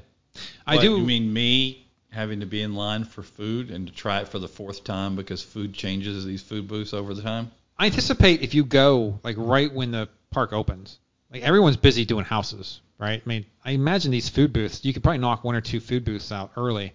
[0.67, 0.99] I What, do.
[0.99, 4.39] You mean me having to be in line for food and to try it for
[4.39, 7.51] the fourth time because food changes these food booths over the time?
[7.79, 10.99] I anticipate if you go like right when the park opens,
[11.33, 13.23] like everyone's busy doing houses, right?
[13.25, 16.05] I mean, I imagine these food booths, you could probably knock one or two food
[16.05, 16.93] booths out early.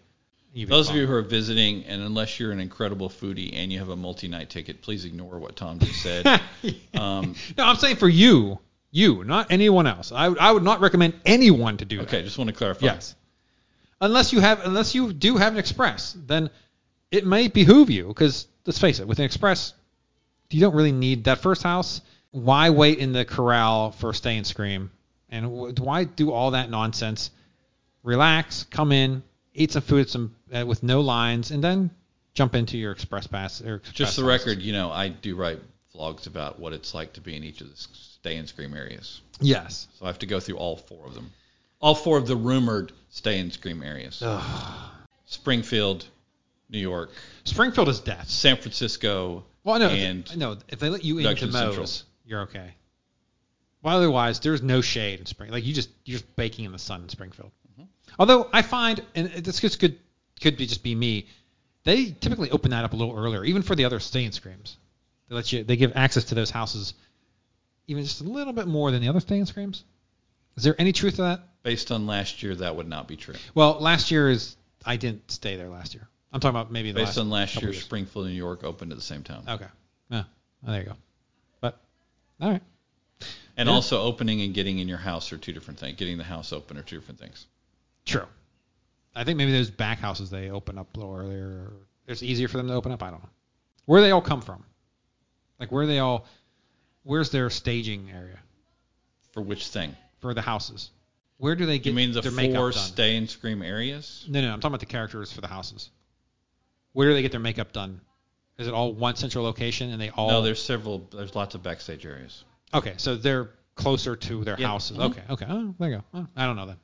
[0.66, 3.90] Those of you who are visiting, and unless you're an incredible foodie and you have
[3.90, 6.26] a multi-night ticket, please ignore what Tom just said.
[6.96, 8.58] um, no, I'm saying for you,
[8.92, 10.12] you, not anyone else.
[10.12, 12.08] I would, I would not recommend anyone to do that.
[12.08, 12.88] okay, just want to clarify.
[12.88, 13.16] Yes.
[14.00, 16.50] Unless you have, unless you do have an express, then
[17.12, 19.74] it may behoove you because let's face it, with an express,
[20.50, 22.02] you don't really need that first house.
[22.32, 24.92] Why wait in the corral for stay and scream,
[25.30, 27.32] and why do all that nonsense?
[28.04, 29.24] Relax, come in,
[29.54, 31.90] eat some food, some uh, with no lines, and then
[32.34, 33.62] jump into your express pass.
[33.62, 34.48] Or express Just the houses.
[34.48, 35.60] record, you know, I do write
[35.96, 37.76] vlogs about what it's like to be in each of the
[38.20, 39.22] stay and scream areas.
[39.40, 39.88] Yes.
[39.98, 41.32] So I have to go through all four of them.
[41.80, 44.24] All four of the rumored stay and scream areas.
[45.26, 46.06] Springfield,
[46.70, 47.12] New York,
[47.44, 48.30] Springfield is death.
[48.30, 50.58] San Francisco, Well, no, and if, no.
[50.70, 51.90] If they let you into Production Moe's, Central.
[52.26, 52.74] you're okay.
[53.84, 55.52] Well, otherwise, there's no shade in Spring.
[55.52, 57.52] Like you just you're just baking in the sun in Springfield.
[57.74, 57.84] Mm-hmm.
[58.20, 60.00] Although I find, and this just could
[60.42, 61.28] could be just be me,
[61.84, 64.78] they typically open that up a little earlier, even for the other stay and screams.
[65.30, 66.94] They let you, they give access to those houses,
[67.88, 69.84] even just a little bit more than the other and screams.
[70.56, 71.42] Is there any truth to that?
[71.64, 73.36] based on last year, that would not be true.
[73.54, 74.56] Well, last year is
[74.86, 76.08] I didn't stay there last year.
[76.32, 77.84] I'm talking about maybe the Based last on last year, years.
[77.84, 79.44] Springfield New York opened at the same time.
[79.46, 79.66] Okay.
[80.10, 80.24] Yeah.
[80.66, 80.96] Oh, there you go.
[81.60, 81.78] But
[82.40, 82.62] all right.
[83.58, 83.76] And Yeah.
[83.76, 85.98] also opening and getting in your house are two different things.
[85.98, 87.48] Getting the house open are two different things.
[88.06, 88.28] True.
[89.14, 91.74] I think maybe those back houses they open up a little earlier.
[92.08, 93.04] It's easier for them to open up.
[93.04, 93.30] I don't know.
[93.88, 94.64] Where they all come from?
[95.60, 96.26] Like where they all?
[97.08, 98.38] Where's their staging area
[99.32, 99.96] For which thing?
[100.20, 100.90] for the houses?
[101.38, 102.82] Where do they get You mean the their makeup four done?
[102.84, 104.26] stay and scream areas?
[104.28, 105.90] no, no, I'm talking about the characters for the houses.
[106.92, 108.02] Where do they get their makeup done?
[108.58, 110.30] Is it all one central location and they all?
[110.30, 111.08] No, there's several.
[111.14, 112.44] There's lots of backstage areas.
[112.74, 114.68] Okay, so they're closer to their Yeah.
[114.68, 114.98] houses.
[114.98, 115.12] Mhm.
[115.12, 115.46] Okay, okay.
[115.48, 116.04] Oh, there you go.
[116.16, 116.78] Oh, I don't know then.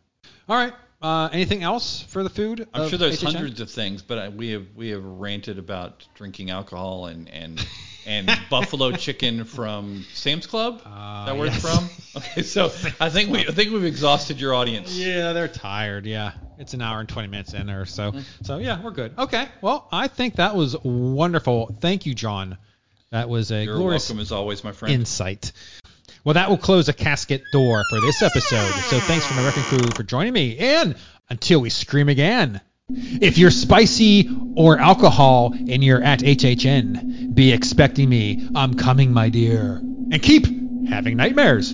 [0.47, 0.73] All right.
[1.01, 2.65] Uh, anything else for the food?
[2.73, 3.33] I'm of sure there's HHN?
[3.33, 7.57] hundreds of things, but I, we have we have ranted about drinking alcohol and and
[8.05, 10.81] and buffalo chicken from Sam's Club.
[10.85, 11.63] Uh, that where yes.
[11.63, 11.89] it's from?
[12.15, 12.65] Okay, so
[12.99, 14.95] I think we I think we've exhausted your audience.
[14.95, 16.05] Yeah, they're tired.
[16.05, 18.11] Yeah, it's an hour and 20 minutes in or so.
[18.11, 18.43] Mm-hmm.
[18.43, 19.13] So yeah, we're good.
[19.17, 19.47] Okay.
[19.61, 21.77] Well, I think that was wonderful.
[21.81, 22.57] Thank you, Jon.
[23.11, 24.93] That was a You're glorious welcome as always, my friend.
[24.93, 25.51] insight.
[26.23, 28.71] Well, that will close a casket door for this episode.
[28.89, 30.57] So thanks for my wrecking crew for joining me.
[30.57, 30.95] And
[31.29, 38.07] until we scream again, if you're spicy or alcohol and you're at HHN, be expecting
[38.09, 38.47] me.
[38.55, 39.77] I'm coming, my dear.
[40.11, 40.45] And keep
[40.89, 41.73] having nightmares.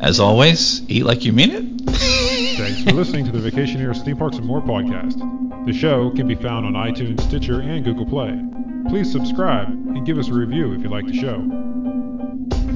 [0.00, 1.64] as always, eat like you mean it.
[2.56, 5.18] Thanks for listening to the Vacationeers, Theme Parks, and More podcast.
[5.66, 8.38] The show can be found on iTunes, Stitcher, and Google Play.
[8.88, 11.40] Please subscribe and give us a review if you like the show.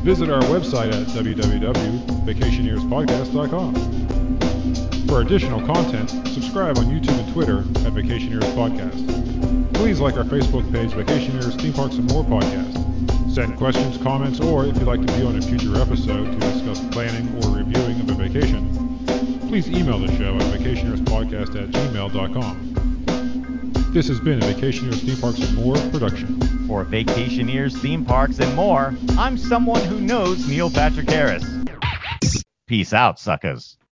[0.05, 4.08] Visit our website at www.vacationeerspodcast.com.
[5.09, 9.73] For additional content, subscribe on YouTube and Twitter at Vacationeers Podcast.
[9.73, 13.35] Please like our Facebook page, Vacationeers, Theme Parks, and More Podcast.
[13.35, 16.87] Send questions, comments, or if you'd like to be on a future episode to discuss
[16.93, 18.69] planning or reviewing of a vacation,
[19.49, 22.75] please email the show at vacationeerspodcast at gmail.com.
[23.95, 26.39] This has been a Vacationeers, Theme Parks, and More production.
[26.69, 31.47] For vacationeers, theme parks, and more, I'm someone who knows Neil Patrick Harris.
[32.67, 33.79] Peace out, suckers.